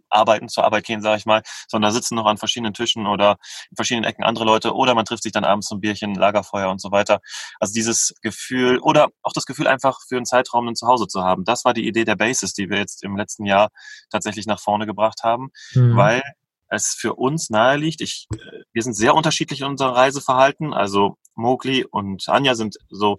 [0.09, 3.37] arbeiten, zur Arbeit gehen, sage ich mal, sondern da sitzen noch an verschiedenen Tischen oder
[3.71, 6.81] in verschiedenen Ecken andere Leute oder man trifft sich dann abends zum Bierchen, Lagerfeuer und
[6.81, 7.21] so weiter.
[7.61, 11.45] Also dieses Gefühl oder auch das Gefühl einfach für einen Zeitraum ein Zuhause zu haben.
[11.45, 13.71] Das war die Idee der Basis, die wir jetzt im letzten Jahr
[14.11, 15.97] tatsächlich nach vorne gebracht haben, mhm.
[15.97, 16.23] weil
[16.69, 18.01] es für uns nahe liegt.
[18.01, 20.73] Ich, äh, wir sind sehr unterschiedlich in unserem Reiseverhalten.
[20.73, 23.19] Also Mowgli und Anja sind so,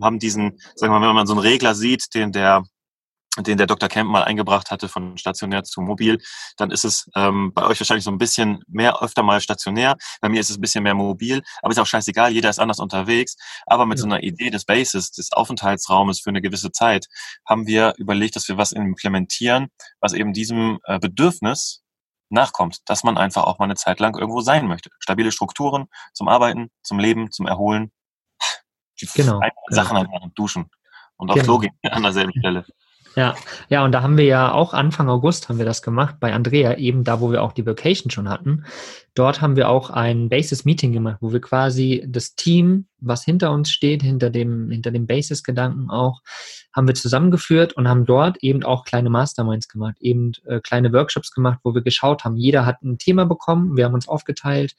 [0.00, 2.64] haben diesen, sagen wir mal, wenn man so einen Regler sieht, den der
[3.44, 3.88] den der Dr.
[3.88, 6.18] Kemp mal eingebracht hatte von stationär zu mobil,
[6.56, 9.96] dann ist es ähm, bei euch wahrscheinlich so ein bisschen mehr öfter mal stationär.
[10.20, 12.78] Bei mir ist es ein bisschen mehr mobil, aber ist auch scheißegal, jeder ist anders
[12.78, 13.36] unterwegs.
[13.66, 14.02] Aber mit ja.
[14.02, 17.06] so einer Idee des Bases, des Aufenthaltsraumes für eine gewisse Zeit,
[17.48, 19.68] haben wir überlegt, dass wir was implementieren,
[20.00, 21.82] was eben diesem äh, Bedürfnis
[22.28, 24.90] nachkommt, dass man einfach auch mal eine Zeit lang irgendwo sein möchte.
[24.98, 27.92] Stabile Strukturen zum Arbeiten, zum Leben, zum Erholen.
[29.00, 29.40] Die genau.
[29.68, 30.12] Sachen genau.
[30.12, 30.70] einfach duschen
[31.16, 31.44] und auf genau.
[31.44, 32.64] Klo gehen an derselben Stelle.
[33.16, 33.34] Ja,
[33.70, 36.76] ja, und da haben wir ja auch Anfang August haben wir das gemacht bei Andrea,
[36.76, 38.66] eben da, wo wir auch die Vacation schon hatten.
[39.14, 43.70] Dort haben wir auch ein Basis-Meeting gemacht, wo wir quasi das Team, was hinter uns
[43.70, 46.20] steht, hinter dem, hinter dem Basis-Gedanken auch,
[46.74, 51.30] haben wir zusammengeführt und haben dort eben auch kleine Masterminds gemacht, eben äh, kleine Workshops
[51.30, 54.74] gemacht, wo wir geschaut haben, jeder hat ein Thema bekommen, wir haben uns aufgeteilt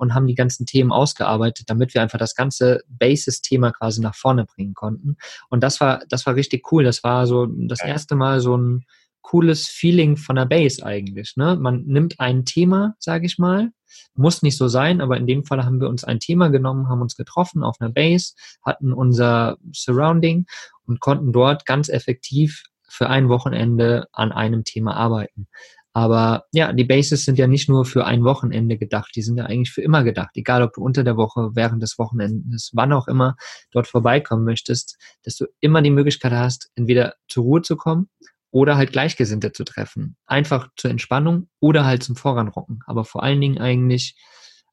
[0.00, 4.46] und haben die ganzen Themen ausgearbeitet, damit wir einfach das ganze Basis-Thema quasi nach vorne
[4.46, 5.16] bringen konnten.
[5.50, 6.84] Und das war, das war richtig cool.
[6.84, 8.86] Das war so das erste Mal so ein
[9.20, 11.36] cooles Feeling von der Base eigentlich.
[11.36, 11.56] Ne?
[11.56, 13.70] Man nimmt ein Thema, sage ich mal,
[14.14, 17.02] muss nicht so sein, aber in dem Fall haben wir uns ein Thema genommen, haben
[17.02, 18.32] uns getroffen auf einer Base,
[18.64, 20.46] hatten unser Surrounding
[20.86, 25.46] und konnten dort ganz effektiv für ein Wochenende an einem Thema arbeiten.
[25.92, 29.46] Aber ja, die Bases sind ja nicht nur für ein Wochenende gedacht, die sind ja
[29.46, 30.30] eigentlich für immer gedacht.
[30.34, 33.34] Egal, ob du unter der Woche, während des Wochenendes, wann auch immer
[33.72, 38.08] dort vorbeikommen möchtest, dass du immer die Möglichkeit hast, entweder zur Ruhe zu kommen
[38.52, 40.16] oder halt Gleichgesinnte zu treffen.
[40.26, 42.80] Einfach zur Entspannung oder halt zum Voranrocken.
[42.86, 44.14] Aber vor allen Dingen eigentlich,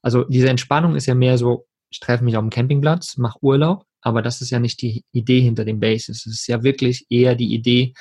[0.02, 3.84] also diese Entspannung ist ja mehr so, ich treffe mich auf dem Campingplatz, mache Urlaub,
[4.00, 6.26] aber das ist ja nicht die Idee hinter den Bases.
[6.26, 7.94] Es ist ja wirklich eher die Idee,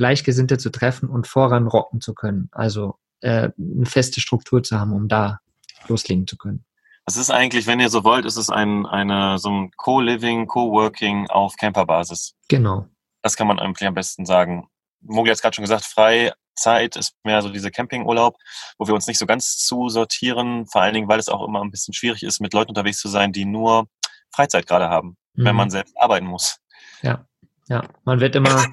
[0.00, 2.48] Gleichgesinnte zu treffen und voranrocken zu können.
[2.52, 5.40] Also äh, eine feste Struktur zu haben, um da
[5.88, 6.64] loslegen zu können.
[7.04, 11.28] Es ist eigentlich, wenn ihr so wollt, ist es ein, eine, so ein Co-Living, Co-Working
[11.28, 12.34] auf Camperbasis.
[12.48, 12.86] Genau.
[13.20, 14.70] Das kann man eigentlich am besten sagen.
[15.02, 18.38] Mogli hat es gerade schon gesagt, Freizeit ist mehr so diese Campingurlaub,
[18.78, 21.70] wo wir uns nicht so ganz zusortieren, vor allen Dingen, weil es auch immer ein
[21.70, 23.86] bisschen schwierig ist, mit Leuten unterwegs zu sein, die nur
[24.34, 25.44] Freizeit gerade haben, mhm.
[25.44, 26.56] wenn man selbst arbeiten muss.
[27.02, 27.26] Ja,
[27.68, 27.82] ja.
[28.04, 28.64] Man wird immer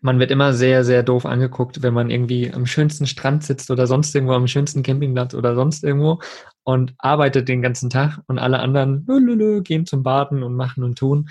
[0.00, 3.86] man wird immer sehr, sehr doof angeguckt, wenn man irgendwie am schönsten Strand sitzt oder
[3.86, 6.20] sonst irgendwo am schönsten Campingplatz oder sonst irgendwo
[6.62, 10.98] und arbeitet den ganzen Tag und alle anderen lülülü, gehen zum Baden und machen und
[10.98, 11.28] tun.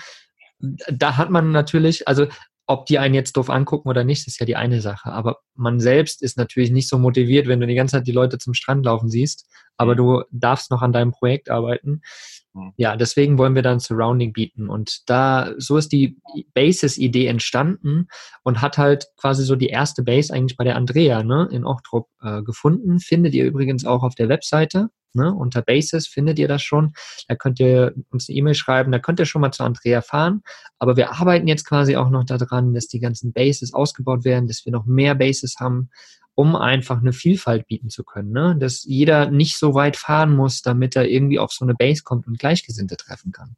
[0.60, 2.28] Da hat man natürlich, also
[2.66, 5.12] ob die einen jetzt doof angucken oder nicht, ist ja die eine Sache.
[5.12, 8.38] Aber man selbst ist natürlich nicht so motiviert, wenn du die ganze Zeit die Leute
[8.38, 9.98] zum Strand laufen siehst, aber mhm.
[9.98, 12.02] du darfst noch an deinem Projekt arbeiten.
[12.58, 12.74] Mhm.
[12.78, 14.70] Ja, deswegen wollen wir dann Surrounding bieten.
[14.70, 16.18] Und da, so ist die
[16.54, 18.08] Basis-Idee entstanden
[18.44, 22.08] und hat halt quasi so die erste Base eigentlich bei der Andrea ne, in Ochtrup
[22.22, 23.00] äh, gefunden.
[23.00, 24.90] Findet ihr übrigens auch auf der Webseite.
[25.14, 25.34] Ne?
[25.34, 26.94] Unter Basis findet ihr das schon.
[27.28, 30.42] Da könnt ihr uns eine E-Mail schreiben, da könnt ihr schon mal zu Andrea fahren.
[30.80, 34.66] Aber wir arbeiten jetzt quasi auch noch daran, dass die ganzen Bases ausgebaut werden, dass
[34.66, 35.90] wir noch mehr Bases haben,
[36.38, 38.32] um einfach eine Vielfalt bieten zu können.
[38.32, 38.56] Ne?
[38.60, 42.28] Dass jeder nicht so weit fahren muss, damit er irgendwie auf so eine Base kommt
[42.28, 43.56] und Gleichgesinnte treffen kann.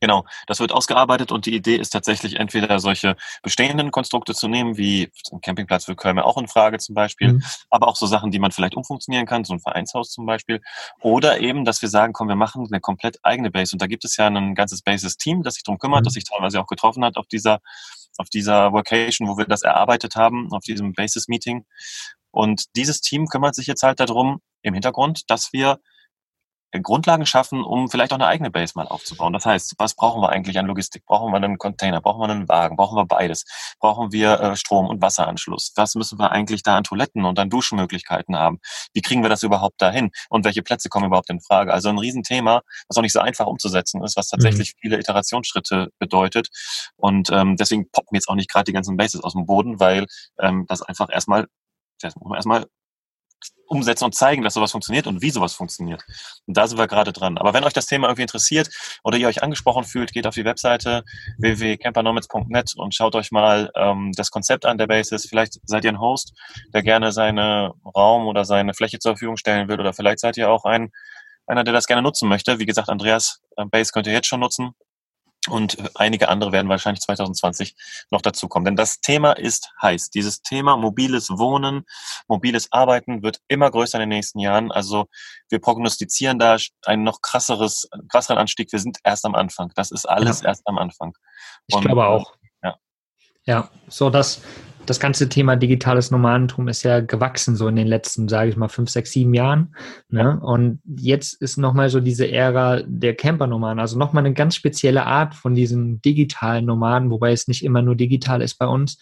[0.00, 4.78] Genau, das wird ausgearbeitet und die Idee ist tatsächlich entweder solche bestehenden Konstrukte zu nehmen,
[4.78, 7.42] wie ein Campingplatz für Köln auch in Frage zum Beispiel, mhm.
[7.68, 10.62] aber auch so Sachen, die man vielleicht umfunktionieren kann, so ein Vereinshaus zum Beispiel,
[11.00, 14.04] oder eben, dass wir sagen, komm, wir machen eine komplett eigene Base und da gibt
[14.04, 16.04] es ja ein ganzes Bases-Team, das sich darum kümmert, mhm.
[16.04, 17.60] das sich teilweise auch getroffen hat auf dieser
[18.16, 21.64] auf dieser Vocation, wo wir das erarbeitet haben, auf diesem Basis-Meeting.
[22.30, 25.78] Und dieses Team kümmert sich jetzt halt darum, im Hintergrund, dass wir
[26.72, 29.32] Grundlagen schaffen, um vielleicht auch eine eigene Base mal aufzubauen.
[29.32, 31.04] Das heißt, was brauchen wir eigentlich an Logistik?
[31.04, 32.00] Brauchen wir einen Container?
[32.00, 32.76] Brauchen wir einen Wagen?
[32.76, 33.44] Brauchen wir beides?
[33.80, 35.72] Brauchen wir äh, Strom- und Wasseranschluss?
[35.76, 38.60] Was müssen wir eigentlich da an Toiletten und an Duschenmöglichkeiten haben?
[38.92, 40.10] Wie kriegen wir das überhaupt dahin?
[40.28, 41.72] Und welche Plätze kommen überhaupt in Frage?
[41.72, 44.78] Also ein Riesenthema, was auch nicht so einfach umzusetzen ist, was tatsächlich mhm.
[44.80, 46.48] viele Iterationsschritte bedeutet.
[46.96, 50.06] Und ähm, deswegen poppen jetzt auch nicht gerade die ganzen Bases aus dem Boden, weil
[50.38, 51.46] ähm, das einfach erstmal
[52.02, 52.66] das muss man erstmal
[53.66, 56.04] umsetzen und zeigen, dass sowas funktioniert und wie sowas funktioniert.
[56.46, 57.38] Und da sind wir gerade dran.
[57.38, 58.68] Aber wenn euch das Thema irgendwie interessiert
[59.04, 61.04] oder ihr euch angesprochen fühlt, geht auf die Webseite
[61.38, 65.26] www.campernomads.net und schaut euch mal ähm, das Konzept an der Basis.
[65.28, 66.32] Vielleicht seid ihr ein Host,
[66.74, 70.50] der gerne seine Raum oder seine Fläche zur Verfügung stellen will oder vielleicht seid ihr
[70.50, 70.90] auch ein
[71.46, 72.58] einer, der das gerne nutzen möchte.
[72.58, 74.70] Wie gesagt, Andreas äh, Base könnt ihr jetzt schon nutzen.
[75.48, 77.74] Und einige andere werden wahrscheinlich 2020
[78.10, 78.66] noch dazukommen.
[78.66, 80.10] Denn das Thema ist heiß.
[80.10, 81.86] Dieses Thema mobiles Wohnen,
[82.28, 84.70] mobiles Arbeiten wird immer größer in den nächsten Jahren.
[84.70, 85.06] Also
[85.48, 88.70] wir prognostizieren da einen noch krasseres, krasseren Anstieg.
[88.70, 89.72] Wir sind erst am Anfang.
[89.76, 90.48] Das ist alles ja.
[90.48, 91.16] erst am Anfang.
[91.66, 92.34] Ich Und, glaube auch.
[92.62, 92.76] Ja.
[93.44, 94.42] Ja, so dass
[94.86, 98.68] das ganze Thema digitales Nomadentum ist ja gewachsen so in den letzten, sage ich mal,
[98.68, 99.74] fünf, sechs, sieben Jahren.
[100.08, 100.40] Ne?
[100.40, 105.34] Und jetzt ist nochmal so diese Ära der Camper-Nomaden, also nochmal eine ganz spezielle Art
[105.34, 108.98] von diesen digitalen Nomaden, wobei es nicht immer nur digital ist bei uns,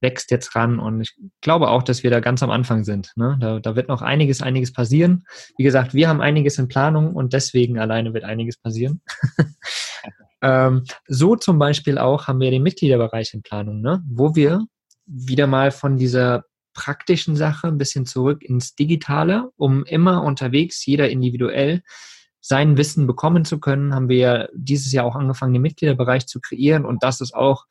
[0.00, 0.78] wächst jetzt ran.
[0.78, 3.12] Und ich glaube auch, dass wir da ganz am Anfang sind.
[3.16, 3.36] Ne?
[3.40, 5.24] Da, da wird noch einiges, einiges passieren.
[5.56, 9.00] Wie gesagt, wir haben einiges in Planung und deswegen alleine wird einiges passieren.
[10.42, 14.02] ähm, so zum Beispiel auch haben wir den Mitgliederbereich in Planung, ne?
[14.08, 14.66] wo wir
[15.06, 21.08] wieder mal von dieser praktischen Sache ein bisschen zurück ins Digitale, um immer unterwegs, jeder
[21.08, 21.82] individuell,
[22.40, 26.40] sein Wissen bekommen zu können, haben wir ja dieses Jahr auch angefangen, den Mitgliederbereich zu
[26.40, 27.64] kreieren und das ist auch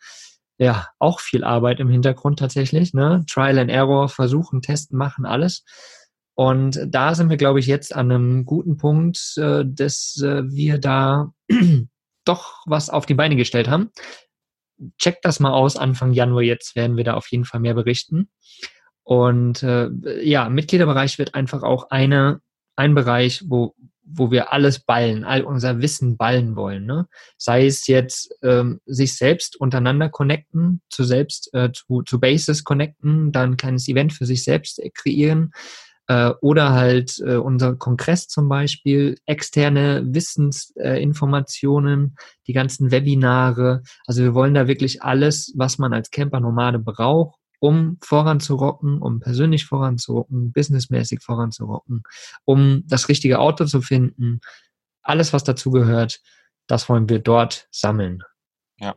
[0.58, 2.93] ja auch viel Arbeit im Hintergrund tatsächlich.
[2.93, 3.24] Ne?
[3.30, 5.63] Trial and Error, versuchen, testen, machen, alles.
[6.34, 10.78] Und da sind wir, glaube ich, jetzt an einem guten Punkt, äh, dass äh, wir
[10.78, 11.32] da
[12.26, 13.91] doch was auf die Beine gestellt haben
[14.97, 15.77] checkt das mal aus.
[15.77, 18.29] Anfang Januar jetzt werden wir da auf jeden Fall mehr berichten.
[19.03, 19.89] Und äh,
[20.23, 22.41] ja, Mitgliederbereich wird einfach auch eine,
[22.75, 26.85] ein Bereich, wo, wo wir alles ballen, all unser Wissen ballen wollen.
[26.85, 27.07] Ne?
[27.38, 33.31] Sei es jetzt ähm, sich selbst untereinander connecten, zu selbst, äh, zu, zu Bases connecten,
[33.31, 35.51] dann ein kleines Event für sich selbst kreieren,
[36.07, 43.83] äh, oder halt äh, unser Kongress zum Beispiel, externe Wissensinformationen, äh, die ganzen Webinare.
[44.05, 49.65] Also wir wollen da wirklich alles, was man als Camper-Nomade braucht, um voranzurocken, um persönlich
[49.65, 52.03] voranzurocken, businessmäßig voranzurocken,
[52.43, 54.41] um das richtige Auto zu finden.
[55.01, 56.21] Alles, was dazu gehört,
[56.67, 58.23] das wollen wir dort sammeln.
[58.77, 58.95] Ja,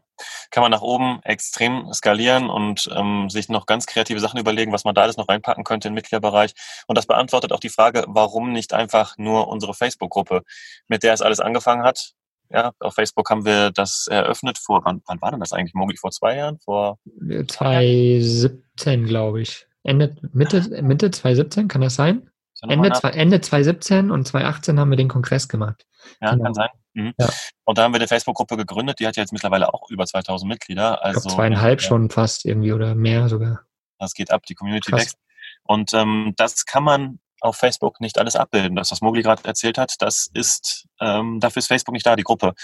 [0.51, 4.85] kann man nach oben extrem skalieren und ähm, sich noch ganz kreative Sachen überlegen, was
[4.85, 6.53] man da alles noch reinpacken könnte im Mitgliederbereich.
[6.89, 10.43] Und das beantwortet auch die Frage, warum nicht einfach nur unsere Facebook-Gruppe,
[10.89, 12.15] mit der es alles angefangen hat.
[12.51, 15.75] Ja, auf Facebook haben wir das eröffnet vor, wann, wann war denn das eigentlich?
[15.75, 16.59] Mogli vor zwei Jahren?
[16.59, 16.99] Vor
[17.47, 19.67] 2017, glaube ich.
[19.85, 22.31] Ende, Mitte, Mitte 2017, kann das sein?
[22.63, 25.87] Ende, Ende 2017 und 2018 haben wir den Kongress gemacht.
[26.21, 26.45] Ja, genau.
[26.45, 26.69] kann sein.
[26.99, 27.15] Mhm.
[27.19, 27.29] Ja.
[27.65, 30.49] Und da haben wir eine Facebook-Gruppe gegründet, die hat ja jetzt mittlerweile auch über 2000
[30.49, 31.03] Mitglieder.
[31.05, 33.61] Also zweieinhalb ja, schon fast irgendwie oder mehr sogar.
[33.99, 35.01] Das geht ab, die Community Krass.
[35.01, 35.17] wächst.
[35.63, 38.75] Und ähm, das kann man auf Facebook nicht alles abbilden.
[38.75, 42.25] Das, was Mogli gerade erzählt hat, das ist, ähm, dafür ist Facebook nicht da, die
[42.25, 42.55] Gruppe.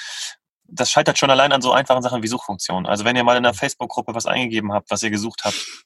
[0.66, 2.87] Das scheitert schon allein an so einfachen Sachen wie Suchfunktionen.
[2.87, 5.85] Also wenn ihr mal in einer Facebook-Gruppe was eingegeben habt, was ihr gesucht habt,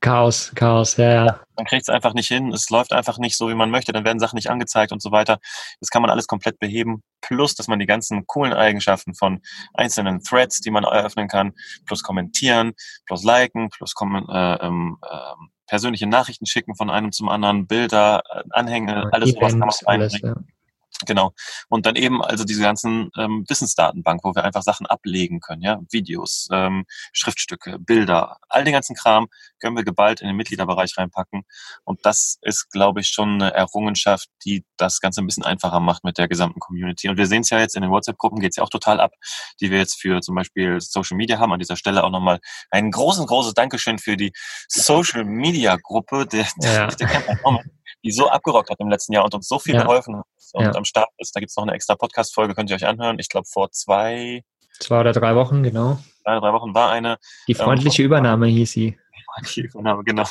[0.00, 1.40] Chaos, Chaos, ja, ja.
[1.56, 4.04] Man kriegt es einfach nicht hin, es läuft einfach nicht so, wie man möchte, dann
[4.04, 5.38] werden Sachen nicht angezeigt und so weiter.
[5.80, 7.02] Das kann man alles komplett beheben.
[7.20, 9.40] Plus, dass man die ganzen coolen Eigenschaften von
[9.74, 11.52] einzelnen Threads, die man eröffnen kann,
[11.84, 12.74] plus kommentieren,
[13.06, 15.34] plus liken, plus kommen, äh, ähm, äh,
[15.66, 20.00] persönliche Nachrichten schicken von einem zum anderen, Bilder, äh, Anhänge, alles Event, sowas kann man.
[20.00, 20.34] Alles, ja.
[21.06, 21.32] Genau.
[21.68, 25.80] Und dann eben also diese ganzen ähm, Wissensdatenbank, wo wir einfach Sachen ablegen können, ja,
[25.90, 29.28] Videos, ähm, Schriftstücke, Bilder, all den ganzen Kram
[29.60, 31.44] können wir geballt in den Mitgliederbereich reinpacken.
[31.84, 36.02] Und das ist, glaube ich, schon eine Errungenschaft, die das Ganze ein bisschen einfacher macht
[36.02, 37.08] mit der gesamten Community.
[37.08, 39.12] Und wir sehen es ja jetzt in den WhatsApp-Gruppen geht's ja auch total ab,
[39.60, 41.52] die wir jetzt für zum Beispiel Social Media haben.
[41.52, 44.32] An dieser Stelle auch nochmal ein großes, großes Dankeschön für die
[44.66, 46.86] Social Media Gruppe der, ja.
[46.88, 47.60] der Camper
[48.04, 49.82] die so abgerockt hat im letzten Jahr und uns so viel ja.
[49.82, 50.74] geholfen hat und ja.
[50.74, 51.34] am Start ist.
[51.34, 53.18] Da gibt es noch eine extra Podcast-Folge, könnt ihr euch anhören.
[53.18, 54.42] Ich glaube, vor zwei...
[54.80, 55.98] Zwei oder drei Wochen, genau.
[56.22, 57.18] Zwei oder drei Wochen war eine...
[57.48, 58.98] Die ähm, freundliche ähm, Übernahme hieß sie.
[59.54, 60.24] Die Übernahme, genau.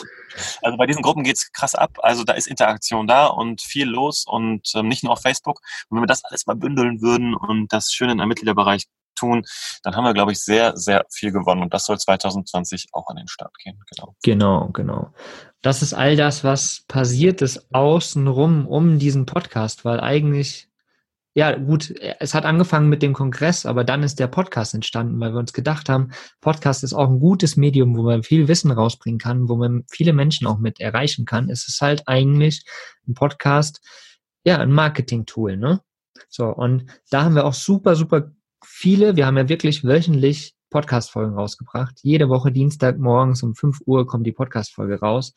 [0.62, 1.98] Also bei diesen Gruppen geht's krass ab.
[2.02, 5.62] Also da ist Interaktion da und viel los und ähm, nicht nur auf Facebook.
[5.90, 8.86] Und wenn wir das alles mal bündeln würden und das schön in einem Mitgliederbereich
[9.18, 9.44] tun,
[9.84, 11.62] dann haben wir, glaube ich, sehr, sehr viel gewonnen.
[11.62, 13.80] Und das soll 2020 auch an den Start gehen.
[13.96, 14.16] Genau.
[14.24, 15.14] Genau, genau.
[15.68, 20.70] Das ist all das, was passiert ist außenrum um diesen Podcast, weil eigentlich,
[21.34, 25.34] ja gut, es hat angefangen mit dem Kongress, aber dann ist der Podcast entstanden, weil
[25.34, 29.20] wir uns gedacht haben, Podcast ist auch ein gutes Medium, wo man viel Wissen rausbringen
[29.20, 31.50] kann, wo man viele Menschen auch mit erreichen kann.
[31.50, 32.64] Es ist halt eigentlich
[33.06, 33.82] ein Podcast,
[34.46, 35.82] ja, ein Marketing-Tool, ne?
[36.30, 38.32] So, und da haben wir auch super, super
[38.64, 42.00] viele, wir haben ja wirklich wöchentlich Podcast-Folgen rausgebracht.
[42.02, 45.34] Jede Woche Dienstag morgens um 5 Uhr kommt die Podcast-Folge raus.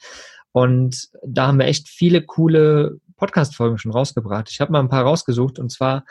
[0.53, 4.51] Und da haben wir echt viele coole Podcast-Folgen schon rausgebracht.
[4.51, 6.05] Ich habe mal ein paar rausgesucht und zwar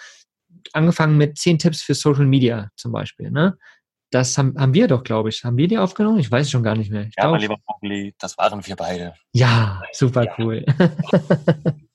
[0.74, 3.32] angefangen mit 10 Tipps für Social Media zum Beispiel.
[3.32, 3.58] Ne?
[4.12, 5.44] Das haben, haben wir doch, glaube ich.
[5.44, 6.20] Haben wir die aufgenommen?
[6.20, 7.02] Ich weiß schon gar nicht mehr.
[7.02, 9.14] Ich ja, glaub, mein lieber Vogeli, das waren wir beide.
[9.34, 10.34] Ja, super ja.
[10.38, 10.66] cool.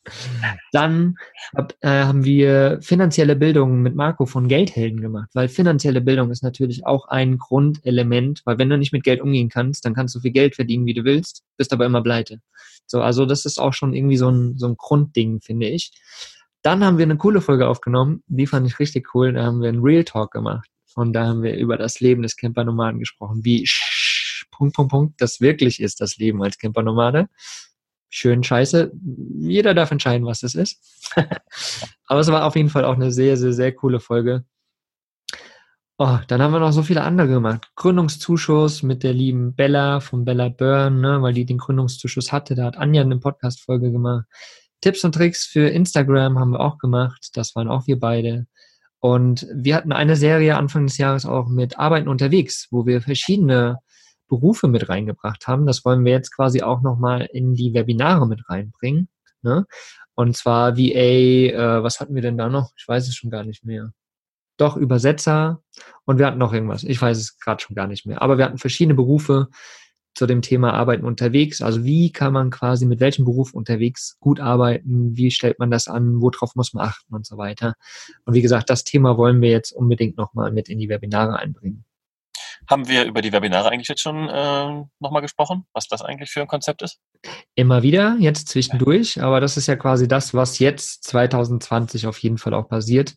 [0.73, 1.17] Dann
[1.57, 6.43] hab, äh, haben wir finanzielle Bildung mit Marco von Geldhelden gemacht, weil finanzielle Bildung ist
[6.43, 10.21] natürlich auch ein Grundelement, weil wenn du nicht mit Geld umgehen kannst, dann kannst du
[10.21, 12.41] viel Geld verdienen, wie du willst, bist aber immer pleite.
[12.87, 15.93] So, also das ist auch schon irgendwie so ein, so ein Grundding, finde ich.
[16.63, 19.69] Dann haben wir eine coole Folge aufgenommen, die fand ich richtig cool, da haben wir
[19.69, 23.69] einen Real Talk gemacht und da haben wir über das Leben des Campernomaden gesprochen, wie
[24.51, 27.29] Punkt, Punkt, Punkt, das wirklich ist, das Leben als Campernomade
[28.15, 28.93] schön scheiße.
[29.41, 30.81] Jeder darf entscheiden, was es ist.
[32.07, 34.45] Aber es war auf jeden Fall auch eine sehr, sehr, sehr coole Folge.
[35.99, 37.71] Oh, dann haben wir noch so viele andere gemacht.
[37.75, 42.55] Gründungszuschuss mit der lieben Bella von Bella Byrne, ne, weil die den Gründungszuschuss hatte.
[42.55, 44.27] Da hat Anja eine Podcast-Folge gemacht.
[44.81, 47.31] Tipps und Tricks für Instagram haben wir auch gemacht.
[47.35, 48.47] Das waren auch wir beide.
[49.01, 53.79] Und wir hatten eine Serie Anfang des Jahres auch mit Arbeiten unterwegs, wo wir verschiedene
[54.29, 55.67] Berufe mit reingebracht haben.
[55.67, 59.09] Das wollen wir jetzt quasi auch nochmal in die Webinare mit reinbringen.
[59.43, 59.67] Ne?
[60.15, 62.73] Und zwar VA, äh, was hatten wir denn da noch?
[62.77, 63.93] Ich weiß es schon gar nicht mehr.
[64.57, 65.63] Doch, Übersetzer
[66.05, 66.85] und wir hatten noch irgendwas.
[66.85, 68.23] Ich weiß es gerade schon gar nicht mehr.
[68.23, 69.49] Aber wir hatten verschiedene Berufe
[70.15, 71.61] zu dem Thema Arbeiten unterwegs.
[71.61, 75.17] Also wie kann man quasi mit welchem Beruf unterwegs gut arbeiten?
[75.17, 76.21] Wie stellt man das an?
[76.21, 77.75] Worauf muss man achten und so weiter?
[78.25, 81.85] Und wie gesagt, das Thema wollen wir jetzt unbedingt nochmal mit in die Webinare einbringen.
[82.69, 86.41] Haben wir über die Webinare eigentlich jetzt schon äh, nochmal gesprochen, was das eigentlich für
[86.41, 86.99] ein Konzept ist?
[87.55, 92.39] Immer wieder, jetzt zwischendurch, aber das ist ja quasi das, was jetzt 2020 auf jeden
[92.39, 93.15] Fall auch passiert.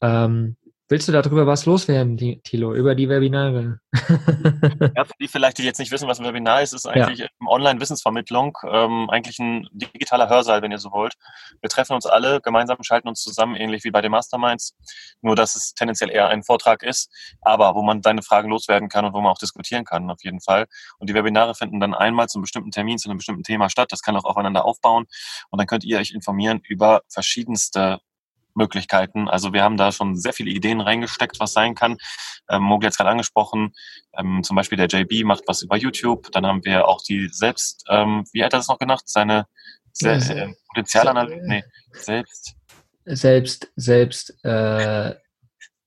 [0.00, 0.56] Ähm,
[0.90, 3.78] Willst du darüber was loswerden, Thilo, über die Webinare?
[4.96, 7.26] ja, für die vielleicht, die jetzt nicht wissen, was ein Webinar ist, ist eigentlich ja.
[7.46, 11.12] Online-Wissensvermittlung, ähm, eigentlich ein digitaler Hörsaal, wenn ihr so wollt.
[11.60, 14.78] Wir treffen uns alle gemeinsam, schalten uns zusammen, ähnlich wie bei den Masterminds,
[15.20, 17.10] nur dass es tendenziell eher ein Vortrag ist,
[17.42, 20.40] aber wo man seine Fragen loswerden kann und wo man auch diskutieren kann, auf jeden
[20.40, 20.68] Fall.
[20.98, 23.92] Und die Webinare finden dann einmal zum bestimmten Termin, zu einem bestimmten Thema statt.
[23.92, 25.04] Das kann auch aufeinander aufbauen
[25.50, 28.00] und dann könnt ihr euch informieren über verschiedenste
[28.58, 29.28] Möglichkeiten.
[29.28, 31.96] Also wir haben da schon sehr viele Ideen reingesteckt, was sein kann.
[32.50, 33.72] Ähm, Mogli hat es gerade angesprochen,
[34.18, 36.30] ähm, zum Beispiel der JB macht was über YouTube.
[36.32, 39.02] Dann haben wir auch die selbst, ähm, wie hat er das noch genannt?
[39.06, 39.46] Seine
[39.92, 42.54] Se äh, Potenzialanalyse, nee, selbst.
[43.04, 45.14] Selbst, selbst, äh,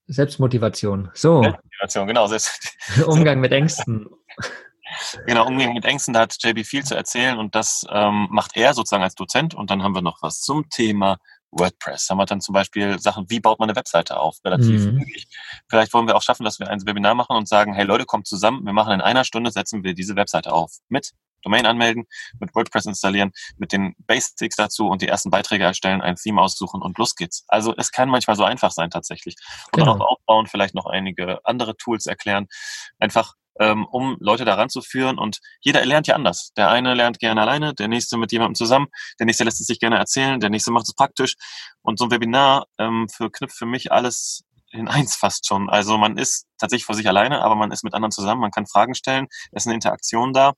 [0.08, 1.10] Selbstmotivation.
[1.14, 1.42] So.
[1.42, 2.26] Selbstmotivation, genau.
[2.26, 4.08] Selbst, Umgang mit Ängsten.
[5.26, 8.74] Genau, Umgang mit Ängsten, da hat JB viel zu erzählen und das ähm, macht er
[8.74, 9.54] sozusagen als Dozent.
[9.54, 11.16] Und dann haben wir noch was zum Thema
[11.52, 12.08] WordPress.
[12.10, 14.38] Haben wir dann zum Beispiel Sachen, wie baut man eine Webseite auf?
[14.44, 14.94] Relativ mhm.
[14.98, 15.26] möglich.
[15.68, 18.26] Vielleicht wollen wir auch schaffen, dass wir ein Webinar machen und sagen, hey Leute, kommt
[18.26, 20.78] zusammen, wir machen in einer Stunde, setzen wir diese Webseite auf.
[20.88, 21.12] Mit
[21.42, 22.06] Domain anmelden,
[22.38, 26.80] mit WordPress installieren, mit den Basics dazu und die ersten Beiträge erstellen, ein Theme aussuchen
[26.80, 27.44] und los geht's.
[27.48, 29.36] Also es kann manchmal so einfach sein tatsächlich.
[29.72, 29.92] Und genau.
[29.92, 32.46] dann auch aufbauen, vielleicht noch einige andere Tools erklären.
[32.98, 35.18] Einfach ähm, um Leute daran zu führen.
[35.18, 36.52] Und jeder lernt ja anders.
[36.56, 38.86] Der eine lernt gerne alleine, der nächste mit jemandem zusammen,
[39.18, 41.34] der nächste lässt es sich gerne erzählen, der nächste macht es praktisch.
[41.82, 45.70] Und so ein Webinar ähm, verknüpft für mich alles in eins fast schon.
[45.70, 48.66] Also man ist tatsächlich vor sich alleine, aber man ist mit anderen zusammen, man kann
[48.66, 50.54] Fragen stellen, es ist eine Interaktion da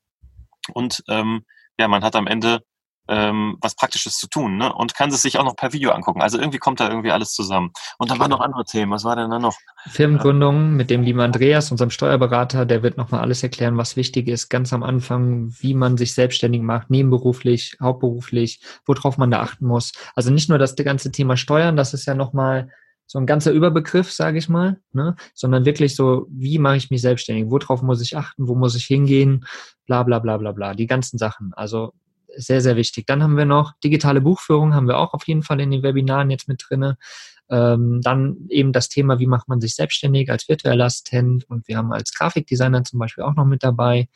[0.73, 1.45] und ähm,
[1.77, 2.61] ja, man hat am Ende
[3.07, 4.73] ähm, was Praktisches zu tun ne?
[4.73, 6.21] und kann es sich auch noch per Video angucken.
[6.21, 7.71] Also irgendwie kommt da irgendwie alles zusammen.
[7.97, 8.91] Und dann waren noch andere Themen.
[8.91, 9.55] Was war denn da noch?
[9.87, 14.49] Firmengründung mit dem lieben Andreas, unserem Steuerberater, der wird nochmal alles erklären, was wichtig ist,
[14.49, 19.91] ganz am Anfang, wie man sich selbstständig macht, nebenberuflich, hauptberuflich, worauf man da achten muss.
[20.15, 22.69] Also nicht nur das ganze Thema Steuern, das ist ja nochmal
[23.07, 25.15] so ein ganzer Überbegriff, sage ich mal, ne?
[25.33, 28.85] sondern wirklich so, wie mache ich mich selbstständig, worauf muss ich achten, wo muss ich
[28.85, 29.45] hingehen,
[29.85, 31.53] bla bla bla bla bla, die ganzen Sachen.
[31.53, 31.93] Also
[32.35, 33.05] sehr, sehr wichtig.
[33.07, 36.29] Dann haben wir noch digitale Buchführung, haben wir auch auf jeden Fall in den Webinaren
[36.29, 36.97] jetzt mit drinne.
[37.49, 41.77] Ähm, dann eben das Thema, wie macht man sich selbstständig als virtueller Assistent und wir
[41.77, 44.09] haben als Grafikdesigner zum Beispiel auch noch mit dabei.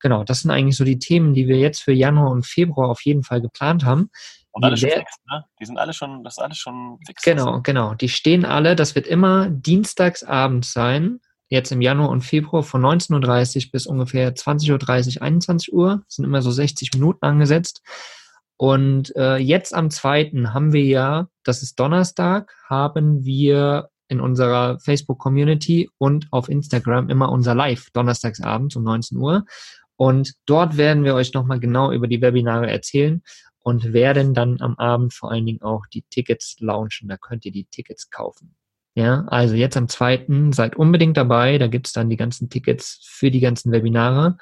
[0.00, 3.02] Genau, das sind eigentlich so die Themen, die wir jetzt für Januar und Februar auf
[3.02, 4.10] jeden Fall geplant haben.
[4.50, 5.44] Und alle schon fix, ne?
[5.60, 7.22] Die sind alle schon, das ist alles schon fix.
[7.22, 7.94] Genau, genau.
[7.94, 11.20] Die stehen alle, das wird immer dienstags abends sein
[11.52, 16.02] jetzt im Januar und Februar von 19.30 Uhr bis ungefähr 20.30 Uhr, 21 Uhr.
[16.08, 17.82] Sind immer so 60 Minuten angesetzt.
[18.56, 20.30] Und äh, jetzt am 2.
[20.46, 27.30] haben wir ja, das ist Donnerstag, haben wir in unserer Facebook-Community und auf Instagram immer
[27.30, 29.44] unser Live, donnerstagsabends um 19 Uhr.
[29.96, 33.22] Und dort werden wir euch nochmal genau über die Webinare erzählen
[33.60, 37.08] und werden dann am Abend vor allen Dingen auch die Tickets launchen.
[37.08, 38.54] Da könnt ihr die Tickets kaufen.
[38.94, 41.58] Ja, also jetzt am zweiten seid unbedingt dabei.
[41.58, 44.36] Da gibt's dann die ganzen Tickets für die ganzen Webinare.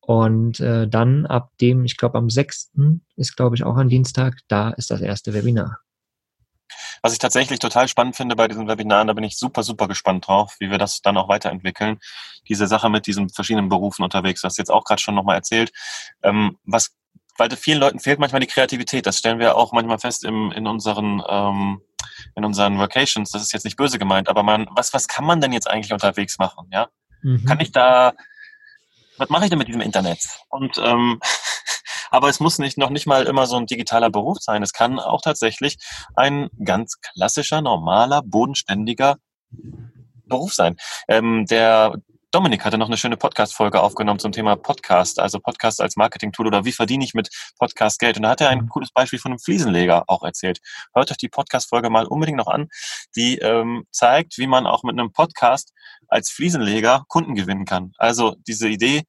[0.00, 4.38] Und äh, dann ab dem, ich glaube am sechsten ist, glaube ich, auch ein Dienstag,
[4.48, 5.78] da ist das erste Webinar.
[7.02, 10.26] Was ich tatsächlich total spannend finde bei diesen Webinaren, da bin ich super, super gespannt
[10.26, 11.98] drauf, wie wir das dann auch weiterentwickeln.
[12.48, 15.72] Diese Sache mit diesen verschiedenen Berufen unterwegs, was jetzt auch gerade schon nochmal erzählt.
[16.22, 16.94] Ähm, was,
[17.38, 19.06] weil vielen Leuten fehlt manchmal die Kreativität.
[19.06, 21.80] Das stellen wir auch manchmal fest im, in unseren ähm,
[22.34, 25.40] in unseren Vacations, das ist jetzt nicht böse gemeint, aber man, was, was kann man
[25.40, 26.68] denn jetzt eigentlich unterwegs machen?
[26.72, 26.88] Ja?
[27.22, 27.44] Mhm.
[27.44, 28.14] Kann ich da,
[29.18, 30.20] was mache ich denn mit diesem Internet?
[30.48, 31.20] Und ähm,
[32.10, 34.62] aber es muss nicht noch nicht mal immer so ein digitaler Beruf sein.
[34.62, 35.76] Es kann auch tatsächlich
[36.16, 39.16] ein ganz klassischer, normaler, bodenständiger
[40.26, 40.76] Beruf sein.
[41.08, 41.94] Ähm, der
[42.32, 46.64] Dominik hatte noch eine schöne Podcast-Folge aufgenommen zum Thema Podcast, also Podcast als Marketing-Tool oder
[46.64, 48.18] wie verdiene ich mit Podcast Geld.
[48.18, 48.68] Und da hat er ein mhm.
[48.68, 50.60] cooles Beispiel von einem Fliesenleger auch erzählt.
[50.94, 52.68] Hört euch die Podcast-Folge mal unbedingt noch an.
[53.16, 55.72] Die ähm, zeigt, wie man auch mit einem Podcast
[56.06, 57.94] als Fliesenleger Kunden gewinnen kann.
[57.98, 59.02] Also diese Idee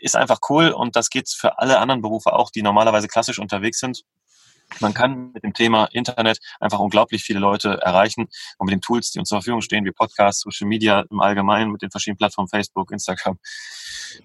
[0.00, 3.80] ist einfach cool und das geht für alle anderen Berufe auch, die normalerweise klassisch unterwegs
[3.80, 4.04] sind.
[4.80, 9.10] Man kann mit dem Thema Internet einfach unglaublich viele Leute erreichen und mit den Tools,
[9.10, 12.48] die uns zur Verfügung stehen, wie Podcasts, Social Media im Allgemeinen, mit den verschiedenen Plattformen,
[12.48, 13.38] Facebook, Instagram,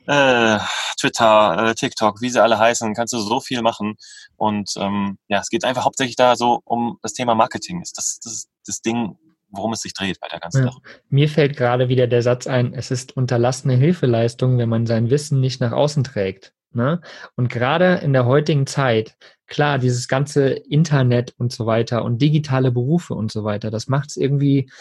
[0.08, 0.60] äh,
[0.99, 3.95] Twitter, äh, TikTok, wie sie alle heißen, kannst du so viel machen.
[4.38, 7.82] Und ähm, ja, es geht einfach hauptsächlich da so um das Thema Marketing.
[7.82, 9.17] Ist das, das, das Ding,
[9.52, 10.71] worum es sich dreht bei der ganzen ja.
[10.71, 10.82] Sache.
[11.10, 15.39] Mir fällt gerade wieder der Satz ein, es ist unterlassene Hilfeleistung, wenn man sein Wissen
[15.39, 16.54] nicht nach außen trägt.
[16.71, 17.02] Ne?
[17.36, 19.17] Und gerade in der heutigen Zeit,
[19.49, 24.09] klar, dieses ganze Internet und so weiter und digitale Berufe und so weiter, das macht
[24.09, 24.71] es irgendwie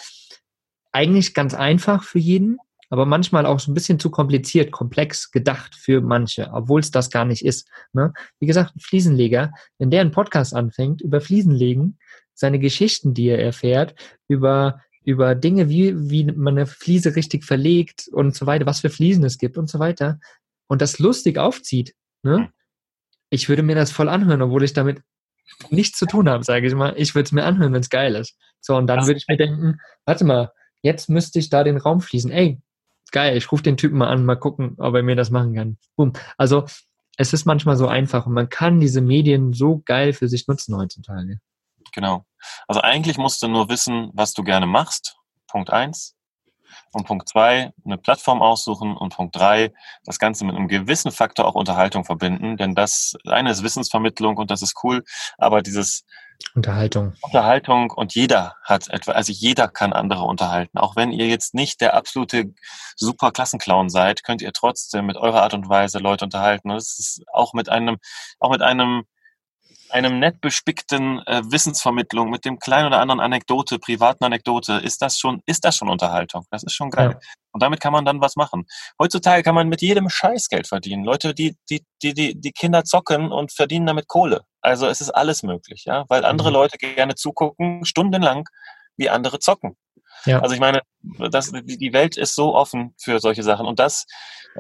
[0.93, 2.59] eigentlich ganz einfach für jeden,
[2.91, 7.11] aber manchmal auch so ein bisschen zu kompliziert, komplex gedacht für manche, obwohl es das
[7.11, 7.69] gar nicht ist.
[7.93, 8.13] Ne?
[8.41, 11.99] Wie gesagt, ein Fliesenleger, wenn der einen Podcast anfängt über Fliesenlegen,
[12.35, 13.95] seine Geschichten, die er erfährt,
[14.29, 18.91] über über Dinge, wie, wie man eine Fliese richtig verlegt und so weiter, was für
[18.91, 20.21] Fliesen es gibt und so weiter,
[20.67, 22.53] und das lustig aufzieht, ne?
[23.31, 25.03] Ich würde mir das voll anhören, obwohl ich damit
[25.71, 26.95] nichts zu tun habe, sage ich mal.
[26.97, 28.37] Ich würde es mir anhören, wenn es geil ist.
[28.61, 32.01] So, und dann würde ich mir denken, warte mal, jetzt müsste ich da den Raum
[32.01, 32.31] fließen.
[32.31, 32.61] Ey,
[33.13, 35.79] geil, ich rufe den Typen mal an, mal gucken, ob er mir das machen kann.
[35.97, 36.13] Boom.
[36.37, 36.67] Also,
[37.19, 40.77] es ist manchmal so einfach und man kann diese Medien so geil für sich nutzen
[40.77, 41.41] heutzutage.
[41.93, 42.25] Genau.
[42.69, 45.17] Also eigentlich musst du nur wissen, was du gerne machst.
[45.49, 46.15] Punkt eins.
[46.93, 48.97] Und Punkt zwei, eine Plattform aussuchen.
[48.97, 49.73] Und Punkt drei,
[50.05, 52.57] das Ganze mit einem gewissen Faktor auch Unterhaltung verbinden.
[52.57, 55.05] Denn das eine ist Wissensvermittlung und das ist cool.
[55.37, 56.05] Aber dieses
[56.55, 57.15] Unterhaltung.
[57.21, 60.79] Unterhaltung und jeder hat etwa, also jeder kann andere unterhalten.
[60.79, 62.55] Auch wenn ihr jetzt nicht der absolute
[62.97, 66.69] super Klassenclown seid, könnt ihr trotzdem mit eurer Art und Weise Leute unterhalten.
[66.71, 67.99] Das ist auch mit einem,
[68.39, 69.05] auch mit einem
[69.91, 75.19] einem nett bespickten äh, Wissensvermittlung mit dem kleinen oder anderen Anekdote, privaten Anekdote, ist das
[75.19, 76.45] schon, ist das schon Unterhaltung.
[76.51, 77.11] Das ist schon geil.
[77.13, 77.19] Ja.
[77.53, 78.67] Und damit kann man dann was machen.
[78.99, 81.05] Heutzutage kann man mit jedem Scheiß Geld verdienen.
[81.05, 84.43] Leute, die, die, die, die, die Kinder zocken und verdienen damit Kohle.
[84.61, 86.55] Also es ist alles möglich, ja, weil andere mhm.
[86.55, 88.45] Leute gerne zugucken, stundenlang,
[88.97, 89.77] wie andere zocken.
[90.25, 90.41] Ja.
[90.41, 90.83] Also ich meine,
[91.31, 93.67] das, die Welt ist so offen für solche Sachen.
[93.67, 94.07] Und das,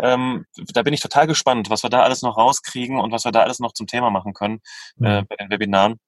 [0.00, 3.32] ähm, da bin ich total gespannt, was wir da alles noch rauskriegen und was wir
[3.32, 4.60] da alles noch zum Thema machen können
[5.00, 5.98] äh, bei den Webinaren.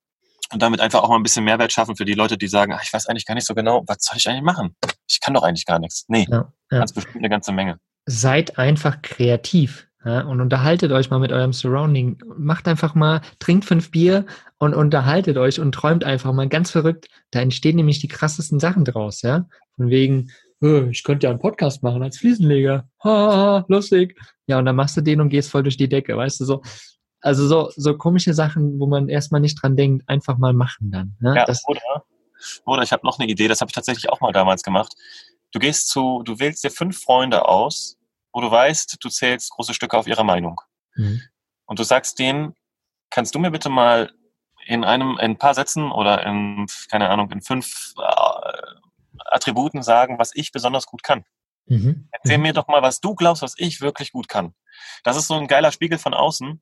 [0.51, 2.83] Und damit einfach auch mal ein bisschen Mehrwert schaffen für die Leute, die sagen, ach,
[2.83, 4.75] ich weiß eigentlich gar nicht so genau, was soll ich eigentlich machen?
[5.07, 6.03] Ich kann doch eigentlich gar nichts.
[6.09, 6.79] Nee, ja, ja.
[6.79, 7.79] ganz bestimmt eine ganze Menge.
[8.05, 9.87] Seid einfach kreativ.
[10.03, 12.17] Ja, und unterhaltet euch mal mit eurem Surrounding.
[12.37, 14.25] Macht einfach mal, trinkt fünf Bier
[14.57, 17.07] und unterhaltet euch und träumt einfach mal ganz verrückt.
[17.29, 19.45] Da entstehen nämlich die krassesten Sachen draus, ja.
[19.75, 22.87] Von wegen, oh, ich könnte ja einen Podcast machen als Fliesenleger.
[23.03, 24.19] Ha, lustig.
[24.47, 26.61] Ja, und dann machst du den und gehst voll durch die Decke, weißt du, so.
[27.23, 31.15] Also so, so komische Sachen, wo man erstmal nicht dran denkt, einfach mal machen dann.
[31.19, 31.35] Ne?
[31.35, 31.79] Ja, das, oder,
[32.65, 34.93] oder ich habe noch eine Idee, das habe ich tatsächlich auch mal damals gemacht.
[35.51, 37.97] Du gehst zu, du wählst dir fünf Freunde aus,
[38.33, 40.61] wo du weißt, du zählst große Stücke auf ihre Meinung.
[40.95, 41.21] Mhm.
[41.65, 42.55] Und du sagst denen,
[43.09, 44.11] kannst du mir bitte mal
[44.65, 50.19] in einem, in ein paar Sätzen oder in, keine Ahnung, in fünf äh, Attributen sagen,
[50.19, 51.25] was ich besonders gut kann.
[51.65, 52.07] Mhm.
[52.11, 52.43] Erzähl mhm.
[52.43, 54.53] mir doch mal, was du glaubst, was ich wirklich gut kann.
[55.03, 56.61] Das ist so ein geiler Spiegel von außen.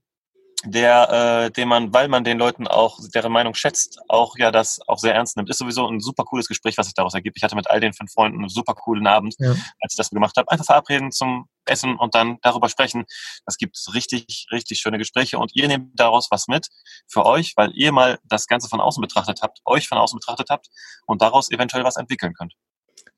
[0.65, 4.79] Der, äh, den man, weil man den Leuten auch deren Meinung schätzt, auch ja das
[4.87, 5.49] auch sehr ernst nimmt.
[5.49, 7.37] Ist sowieso ein super cooles Gespräch, was sich daraus ergibt.
[7.37, 9.51] Ich hatte mit all den fünf Freunden einen super coolen Abend, ja.
[9.51, 10.51] als ich das gemacht habe.
[10.51, 13.05] Einfach verabreden zum Essen und dann darüber sprechen.
[13.45, 16.67] Das gibt richtig, richtig schöne Gespräche und ihr nehmt daraus was mit
[17.07, 20.49] für euch, weil ihr mal das Ganze von außen betrachtet habt, euch von außen betrachtet
[20.49, 20.67] habt
[21.05, 22.53] und daraus eventuell was entwickeln könnt.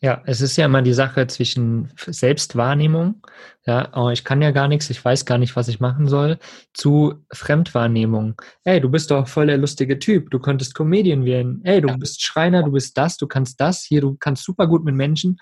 [0.01, 3.21] Ja, es ist ja immer die Sache zwischen Selbstwahrnehmung,
[3.67, 6.39] ja, oh, ich kann ja gar nichts, ich weiß gar nicht, was ich machen soll,
[6.73, 8.41] zu Fremdwahrnehmung.
[8.63, 11.61] Ey, du bist doch voll der lustige Typ, du könntest Comedian werden.
[11.63, 11.97] Ey, du ja.
[11.97, 15.38] bist Schreiner, du bist das, du kannst das, hier, du kannst super gut mit Menschen.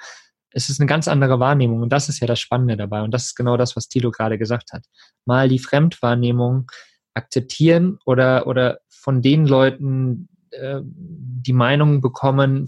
[0.51, 3.27] Es ist eine ganz andere Wahrnehmung und das ist ja das Spannende dabei und das
[3.27, 4.83] ist genau das, was Thilo gerade gesagt hat.
[5.25, 6.69] Mal die Fremdwahrnehmung
[7.13, 12.67] akzeptieren oder, oder von den Leuten äh, die Meinung bekommen,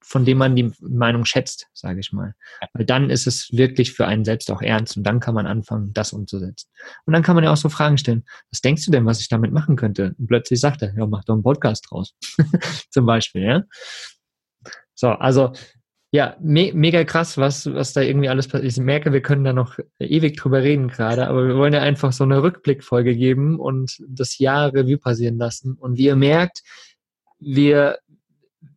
[0.00, 2.34] von, dem man die Meinung schätzt, sage ich mal.
[2.72, 5.92] Weil dann ist es wirklich für einen selbst auch ernst und dann kann man anfangen,
[5.92, 6.68] das umzusetzen.
[7.04, 9.28] Und dann kann man ja auch so Fragen stellen, was denkst du denn, was ich
[9.28, 10.14] damit machen könnte?
[10.18, 12.14] Und plötzlich sagt er, ja, mach doch einen Podcast draus.
[12.90, 13.62] Zum Beispiel, ja.
[14.94, 15.52] So, also
[16.10, 18.72] ja, me mega krass, was, was da irgendwie alles passiert.
[18.72, 22.12] Ich merke, wir können da noch ewig drüber reden gerade, aber wir wollen ja einfach
[22.12, 25.74] so eine Rückblickfolge geben und das Jahr Revue passieren lassen.
[25.74, 26.62] Und wie ihr merkt,
[27.38, 27.98] wir,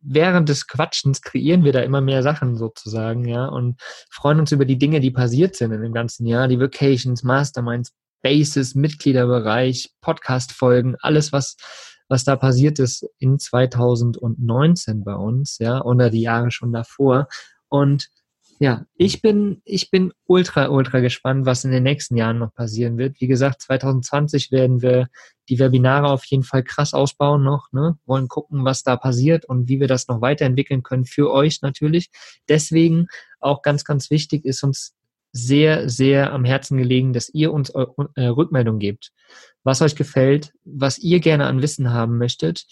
[0.02, 3.80] während des Quatschens kreieren wir da immer mehr Sachen sozusagen, ja, und
[4.10, 7.92] freuen uns über die Dinge, die passiert sind in dem ganzen Jahr, die Vacations, Masterminds,
[8.22, 11.56] Bases, Mitgliederbereich, Podcast-Folgen, alles, was,
[12.08, 17.28] was da passiert ist in 2019 bei uns, ja, oder die Jahre schon davor.
[17.68, 18.08] Und
[18.58, 22.96] ja, ich bin, ich bin ultra, ultra gespannt, was in den nächsten Jahren noch passieren
[22.98, 23.20] wird.
[23.20, 25.08] Wie gesagt, 2020 werden wir
[25.48, 27.98] die Webinare auf jeden Fall krass ausbauen noch, ne?
[28.06, 32.10] Wollen gucken, was da passiert und wie wir das noch weiterentwickeln können für euch natürlich.
[32.48, 33.08] Deswegen
[33.40, 34.94] auch ganz, ganz wichtig ist uns
[35.32, 39.12] sehr, sehr am Herzen gelegen, dass ihr uns äh, Rückmeldung gebt,
[39.64, 42.66] was euch gefällt, was ihr gerne an Wissen haben möchtet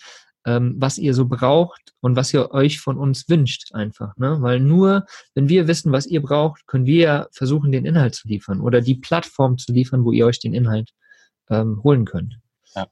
[0.47, 4.17] ähm, was ihr so braucht und was ihr euch von uns wünscht einfach.
[4.17, 4.39] Ne?
[4.41, 8.61] Weil nur, wenn wir wissen, was ihr braucht, können wir versuchen, den Inhalt zu liefern
[8.61, 10.91] oder die Plattform zu liefern, wo ihr euch den Inhalt
[11.51, 12.39] ähm, holen könnt.
[12.75, 12.87] Ja.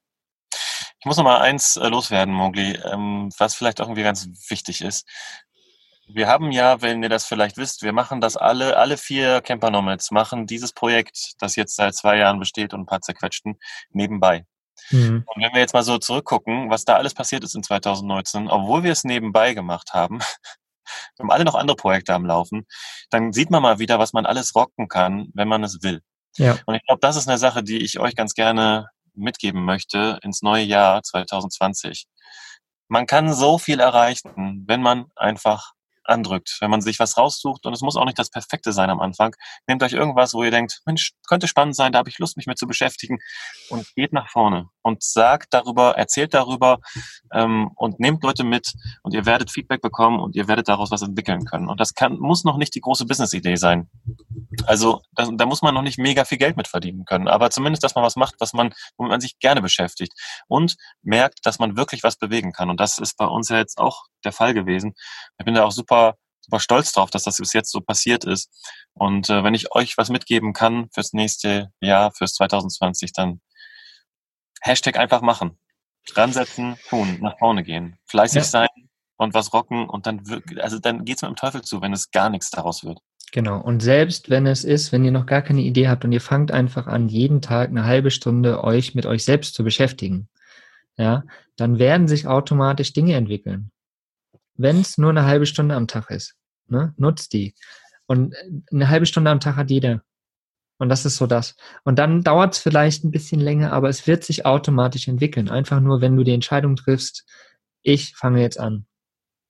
[1.01, 4.82] Ich muss noch mal eins äh, loswerden, Mogli, ähm, was vielleicht auch irgendwie ganz wichtig
[4.82, 5.09] ist.
[6.11, 9.70] Wir haben ja, wenn ihr das vielleicht wisst, wir machen das alle, alle vier Camper
[9.70, 13.59] Nomads machen dieses Projekt, das jetzt seit zwei Jahren besteht und ein paar zerquetschten,
[13.90, 14.46] nebenbei.
[14.91, 15.24] Mhm.
[15.26, 18.83] Und wenn wir jetzt mal so zurückgucken, was da alles passiert ist in 2019, obwohl
[18.83, 20.18] wir es nebenbei gemacht haben,
[21.16, 22.66] wir haben alle noch andere Projekte am Laufen,
[23.11, 26.01] dann sieht man mal wieder, was man alles rocken kann, wenn man es will.
[26.37, 26.59] Ja.
[26.66, 30.43] Und ich glaube, das ist eine Sache, die ich euch ganz gerne mitgeben möchte ins
[30.43, 32.07] neue Jahr 2020.
[32.89, 35.72] Man kann so viel erreichen, wenn man einfach
[36.09, 37.66] andrückt, wenn man sich was raussucht.
[37.66, 39.34] Und es muss auch nicht das Perfekte sein am Anfang.
[39.66, 42.46] Nehmt euch irgendwas, wo ihr denkt, Mensch, könnte spannend sein, da habe ich Lust, mich
[42.46, 43.18] mit zu beschäftigen.
[43.70, 46.78] Und geht nach vorne und sagt darüber, erzählt darüber
[47.32, 51.02] ähm, und nehmt Leute mit und ihr werdet Feedback bekommen und ihr werdet daraus was
[51.02, 51.68] entwickeln können.
[51.68, 53.88] Und das kann, muss noch nicht die große Business-Idee sein.
[54.66, 57.84] Also da, da muss man noch nicht mega viel Geld mit verdienen können, aber zumindest,
[57.84, 60.12] dass man was macht, was man, womit man sich gerne beschäftigt
[60.48, 62.70] und merkt, dass man wirklich was bewegen kann.
[62.70, 64.94] Und das ist bei uns ja jetzt auch der Fall gewesen.
[65.38, 65.97] Ich bin da auch super,
[66.40, 68.51] super stolz drauf, dass das bis jetzt so passiert ist.
[68.94, 73.40] Und äh, wenn ich euch was mitgeben kann fürs nächste Jahr, fürs 2020, dann
[74.61, 75.59] Hashtag einfach machen.
[76.09, 78.44] Dran setzen, tun, nach vorne gehen, fleißig ja.
[78.44, 78.68] sein
[79.18, 80.22] und was rocken und dann,
[80.59, 82.99] also dann geht's mit dem Teufel zu, wenn es gar nichts daraus wird.
[83.30, 83.61] Genau.
[83.61, 86.51] Und selbst wenn es ist, wenn ihr noch gar keine Idee habt und ihr fangt
[86.51, 90.28] einfach an, jeden Tag eine halbe Stunde euch mit euch selbst zu beschäftigen,
[90.96, 91.24] ja,
[91.57, 93.70] dann werden sich automatisch Dinge entwickeln.
[94.59, 96.34] Wenn es nur eine halbe Stunde am Tag ist,
[96.66, 97.54] ne, nutzt die.
[98.06, 98.34] Und
[98.70, 100.02] eine halbe Stunde am Tag hat jeder.
[100.78, 101.56] Und das ist so das.
[101.84, 105.48] Und dann dauert es vielleicht ein bisschen länger, aber es wird sich automatisch entwickeln.
[105.48, 107.24] Einfach nur, wenn du die Entscheidung triffst,
[107.82, 108.86] ich fange jetzt an.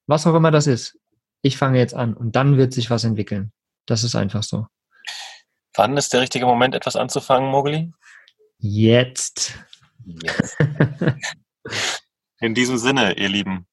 [0.07, 0.99] Was auch immer das ist.
[1.43, 2.15] Ich fange jetzt an.
[2.15, 3.53] Und dann wird sich was entwickeln.
[3.87, 4.67] Das ist einfach so.
[5.75, 7.93] Wann ist der richtige Moment, etwas anzufangen, Mogli?
[8.59, 9.59] Jetzt.
[10.05, 10.57] Jetzt.
[12.41, 13.67] In diesem Sinne, ihr Lieben.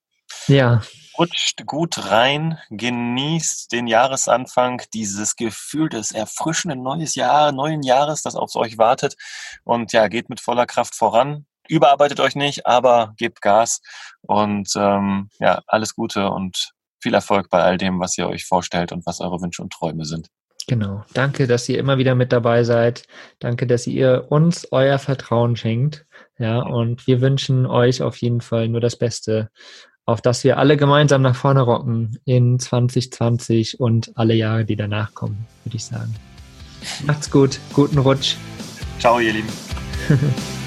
[0.47, 0.81] Ja.
[1.17, 8.35] Rutscht gut rein, genießt den Jahresanfang, dieses Gefühl des erfrischenden neues Jahr, neuen Jahres, das
[8.35, 9.15] auf euch wartet.
[9.63, 11.45] Und ja, geht mit voller Kraft voran.
[11.67, 13.81] Überarbeitet euch nicht, aber gebt Gas
[14.21, 18.91] und ähm, ja, alles Gute und viel Erfolg bei all dem, was ihr euch vorstellt
[18.91, 20.29] und was eure Wünsche und Träume sind.
[20.67, 21.03] Genau.
[21.13, 23.03] Danke, dass ihr immer wieder mit dabei seid.
[23.39, 26.05] Danke, dass ihr uns euer Vertrauen schenkt.
[26.39, 29.51] Ja, und wir wünschen euch auf jeden Fall nur das Beste,
[30.05, 35.13] auf dass wir alle gemeinsam nach vorne rocken in 2020 und alle Jahre, die danach
[35.13, 36.13] kommen, würde ich sagen.
[37.05, 37.59] Macht's gut.
[37.73, 38.35] Guten Rutsch.
[38.99, 39.49] Ciao, ihr Lieben.